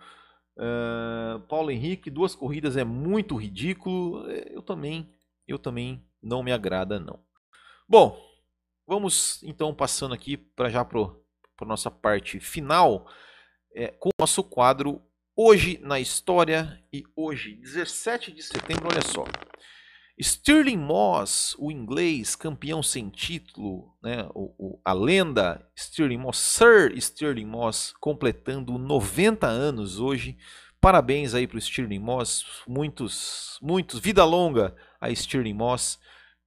Uh, 0.56 1.40
Paulo 1.48 1.70
Henrique, 1.70 2.10
duas 2.10 2.34
corridas 2.34 2.76
é 2.76 2.84
muito 2.84 3.36
ridículo. 3.36 4.26
Eu 4.30 4.62
também, 4.62 5.10
eu 5.46 5.58
também 5.58 6.02
não 6.22 6.42
me 6.42 6.52
agrada 6.52 6.98
não. 6.98 7.18
Bom, 7.88 8.18
vamos 8.86 9.42
então 9.42 9.74
passando 9.74 10.14
aqui 10.14 10.36
para 10.36 10.68
já 10.68 10.84
pro 10.84 11.25
para 11.56 11.66
nossa 11.66 11.90
parte 11.90 12.38
final 12.38 13.10
é, 13.74 13.88
com 13.88 14.10
o 14.10 14.22
nosso 14.22 14.44
quadro 14.44 15.02
Hoje 15.38 15.78
na 15.82 16.00
História. 16.00 16.82
E 16.90 17.04
hoje, 17.14 17.56
17 17.56 18.32
de 18.32 18.42
setembro, 18.42 18.88
olha 18.90 19.02
só. 19.02 19.24
Stirling 20.18 20.78
Moss, 20.78 21.54
o 21.58 21.70
inglês 21.70 22.34
campeão 22.34 22.82
sem 22.82 23.10
título, 23.10 23.94
né, 24.02 24.26
o, 24.34 24.54
o, 24.58 24.80
a 24.82 24.94
lenda 24.94 25.62
Stirling 25.78 26.16
Moss, 26.16 26.38
Sir 26.38 26.98
Stirling 26.98 27.44
Moss, 27.44 27.92
completando 28.00 28.78
90 28.78 29.46
anos 29.46 30.00
hoje. 30.00 30.38
Parabéns 30.80 31.34
aí 31.34 31.46
para 31.46 31.58
o 31.58 31.60
Stirling 31.60 31.98
Moss, 31.98 32.62
muitos, 32.66 33.58
muitos, 33.60 34.00
vida 34.00 34.24
longa 34.24 34.74
a 34.98 35.14
Stirling 35.14 35.52
Moss. 35.52 35.98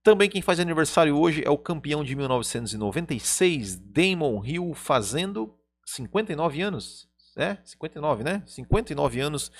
Também 0.03 0.29
quem 0.29 0.41
faz 0.41 0.59
aniversário 0.59 1.17
hoje 1.17 1.43
é 1.45 1.49
o 1.49 1.57
campeão 1.57 2.03
de 2.03 2.15
1996, 2.15 3.75
Damon 3.75 4.43
Hill, 4.45 4.73
fazendo 4.73 5.55
59 5.85 6.61
anos 6.61 7.09
é, 7.39 7.57
59, 7.63 8.23
né? 8.23 8.43
59 8.45 9.19
anos 9.21 9.51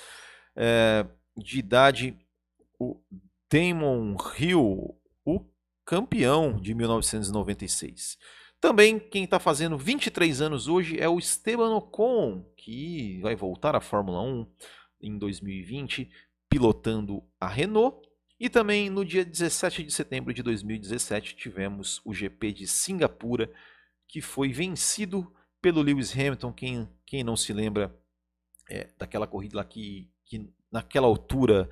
é, 0.54 1.06
de 1.36 1.58
idade, 1.58 2.16
o 2.78 3.00
Damon 3.50 4.16
Hill, 4.38 4.96
o 5.24 5.46
campeão 5.84 6.60
de 6.60 6.74
1996. 6.74 8.18
Também 8.60 8.98
quem 8.98 9.24
está 9.24 9.38
fazendo 9.38 9.78
23 9.78 10.42
anos 10.42 10.68
hoje 10.68 11.00
é 11.00 11.08
o 11.08 11.18
Esteban 11.18 11.74
Ocon, 11.74 12.44
que 12.56 13.18
vai 13.22 13.34
voltar 13.34 13.74
à 13.74 13.80
Fórmula 13.80 14.20
1 14.20 14.46
em 15.00 15.18
2020, 15.18 16.10
pilotando 16.48 17.22
a 17.40 17.48
Renault. 17.48 18.06
E 18.40 18.48
também 18.48 18.88
no 18.88 19.04
dia 19.04 19.22
17 19.22 19.82
de 19.82 19.92
setembro 19.92 20.32
de 20.32 20.42
2017 20.42 21.36
tivemos 21.36 22.00
o 22.06 22.14
GP 22.14 22.54
de 22.54 22.66
Singapura, 22.66 23.52
que 24.08 24.22
foi 24.22 24.50
vencido 24.50 25.30
pelo 25.60 25.82
Lewis 25.82 26.10
Hamilton. 26.12 26.50
Quem, 26.50 26.88
quem 27.04 27.22
não 27.22 27.36
se 27.36 27.52
lembra 27.52 27.94
é, 28.70 28.88
daquela 28.96 29.26
corrida 29.26 29.58
lá 29.58 29.64
que, 29.64 30.10
que 30.24 30.50
naquela 30.72 31.06
altura 31.06 31.68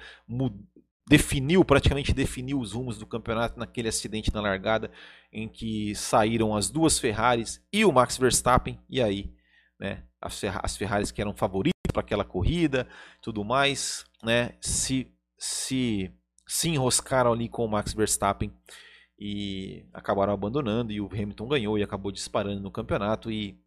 definiu, 1.08 1.64
praticamente 1.64 2.12
definiu 2.12 2.60
os 2.60 2.72
rumos 2.74 2.98
do 2.98 3.06
campeonato 3.06 3.58
naquele 3.58 3.88
acidente 3.88 4.30
na 4.34 4.42
largada 4.42 4.90
em 5.32 5.48
que 5.48 5.94
saíram 5.94 6.54
as 6.54 6.68
duas 6.68 6.98
Ferraris 6.98 7.64
e 7.72 7.82
o 7.82 7.90
Max 7.90 8.18
Verstappen. 8.18 8.78
E 8.90 9.00
aí, 9.00 9.32
né, 9.80 10.04
as, 10.20 10.38
as 10.44 10.76
Ferraris 10.76 11.10
que 11.10 11.22
eram 11.22 11.34
favoritas 11.34 11.72
para 11.90 12.02
aquela 12.02 12.26
corrida, 12.26 12.86
tudo 13.22 13.42
mais, 13.42 14.04
né, 14.22 14.54
se 14.60 15.10
se 15.38 16.12
se 16.48 16.70
enroscaram 16.70 17.30
ali 17.30 17.46
com 17.46 17.62
o 17.62 17.68
Max 17.68 17.92
Verstappen 17.92 18.50
e 19.18 19.86
acabaram 19.92 20.32
abandonando 20.32 20.90
e 20.90 21.00
o 21.00 21.06
Hamilton 21.06 21.46
ganhou 21.46 21.78
e 21.78 21.82
acabou 21.82 22.10
disparando 22.10 22.60
no 22.60 22.70
campeonato 22.70 23.30
e 23.30 23.62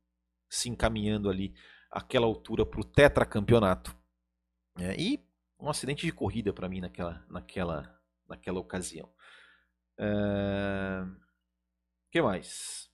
se 0.50 0.68
encaminhando 0.68 1.30
ali 1.30 1.54
aquela 1.92 2.26
altura 2.26 2.66
para 2.66 2.82
o 2.82 2.84
tetracampeonato. 2.84 3.96
É, 4.80 5.00
e 5.00 5.24
um 5.60 5.70
acidente 5.70 6.08
de 6.08 6.12
corrida 6.12 6.52
para 6.52 6.68
mim 6.68 6.82
naquela, 6.82 7.24
naquela, 7.30 8.02
naquela 8.28 8.60
ocasião. 8.60 9.06
O 9.06 10.04
é... 10.04 11.06
que 12.12 12.20
mais? 12.20 12.90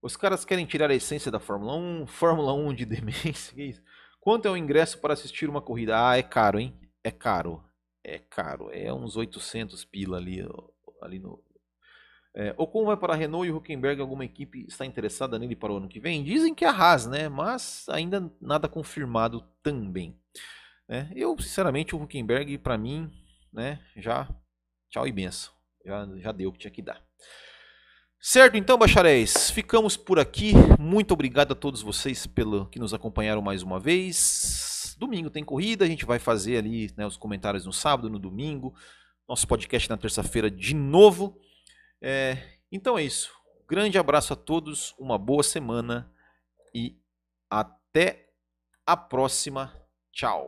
Os 0.00 0.16
caras 0.16 0.46
querem 0.46 0.64
tirar 0.64 0.90
a 0.90 0.94
essência 0.94 1.30
da 1.30 1.38
Fórmula 1.38 1.76
1, 1.76 2.06
Fórmula 2.06 2.54
1 2.54 2.74
de 2.74 2.86
demência? 2.86 3.84
Quanto 4.18 4.48
é 4.48 4.50
o 4.50 4.56
ingresso 4.56 4.98
para 4.98 5.12
assistir 5.12 5.50
uma 5.50 5.60
corrida? 5.60 6.08
Ah, 6.08 6.16
é 6.16 6.22
caro, 6.22 6.58
hein? 6.58 6.80
É 7.04 7.10
caro 7.10 7.62
é 8.04 8.18
caro, 8.18 8.70
é 8.72 8.92
uns 8.92 9.16
800 9.16 9.84
pila 9.84 10.16
ali, 10.16 10.44
ali 11.00 11.18
no. 11.18 11.42
É, 12.34 12.54
Ocon 12.56 12.86
vai 12.86 12.96
para 12.96 13.12
a 13.12 13.16
Renault 13.16 13.46
e 13.46 13.52
o 13.52 13.56
Huckenberg, 13.56 14.00
alguma 14.00 14.24
equipe 14.24 14.64
está 14.66 14.86
interessada 14.86 15.38
nele 15.38 15.54
para 15.54 15.72
o 15.72 15.76
ano 15.76 15.88
que 15.88 16.00
vem? 16.00 16.24
Dizem 16.24 16.54
que 16.54 16.64
é 16.64 16.68
a 16.68 16.72
Haas, 16.72 17.06
né? 17.06 17.28
Mas 17.28 17.86
ainda 17.90 18.32
nada 18.40 18.68
confirmado 18.68 19.44
também. 19.62 20.18
É, 20.88 21.08
eu, 21.14 21.36
sinceramente, 21.38 21.94
o 21.94 22.02
Huckenberg, 22.02 22.56
para 22.58 22.78
mim, 22.78 23.10
né, 23.52 23.80
já 23.96 24.28
tchau 24.90 25.06
e 25.06 25.12
benção. 25.12 25.52
Já, 25.84 26.08
já 26.16 26.32
deu 26.32 26.48
o 26.48 26.52
que 26.52 26.58
tinha 26.58 26.70
que 26.70 26.82
dar. 26.82 27.02
Certo, 28.20 28.56
então, 28.56 28.78
bacharéis, 28.78 29.50
ficamos 29.50 29.96
por 29.96 30.18
aqui. 30.18 30.52
Muito 30.78 31.12
obrigado 31.12 31.52
a 31.52 31.56
todos 31.56 31.82
vocês 31.82 32.26
pelo 32.26 32.66
que 32.66 32.78
nos 32.78 32.94
acompanharam 32.94 33.42
mais 33.42 33.62
uma 33.62 33.80
vez. 33.80 34.71
Domingo 35.02 35.30
tem 35.30 35.42
corrida, 35.42 35.84
a 35.84 35.88
gente 35.88 36.04
vai 36.04 36.20
fazer 36.20 36.58
ali 36.58 36.88
né, 36.96 37.04
os 37.04 37.16
comentários 37.16 37.66
no 37.66 37.72
sábado, 37.72 38.08
no 38.08 38.20
domingo. 38.20 38.72
Nosso 39.28 39.48
podcast 39.48 39.90
na 39.90 39.96
terça-feira 39.96 40.48
de 40.48 40.76
novo. 40.76 41.40
É, 42.00 42.38
então 42.70 42.96
é 42.96 43.02
isso. 43.02 43.32
Grande 43.68 43.98
abraço 43.98 44.32
a 44.32 44.36
todos, 44.36 44.94
uma 44.96 45.18
boa 45.18 45.42
semana 45.42 46.08
e 46.72 46.96
até 47.50 48.28
a 48.86 48.96
próxima. 48.96 49.74
Tchau. 50.12 50.46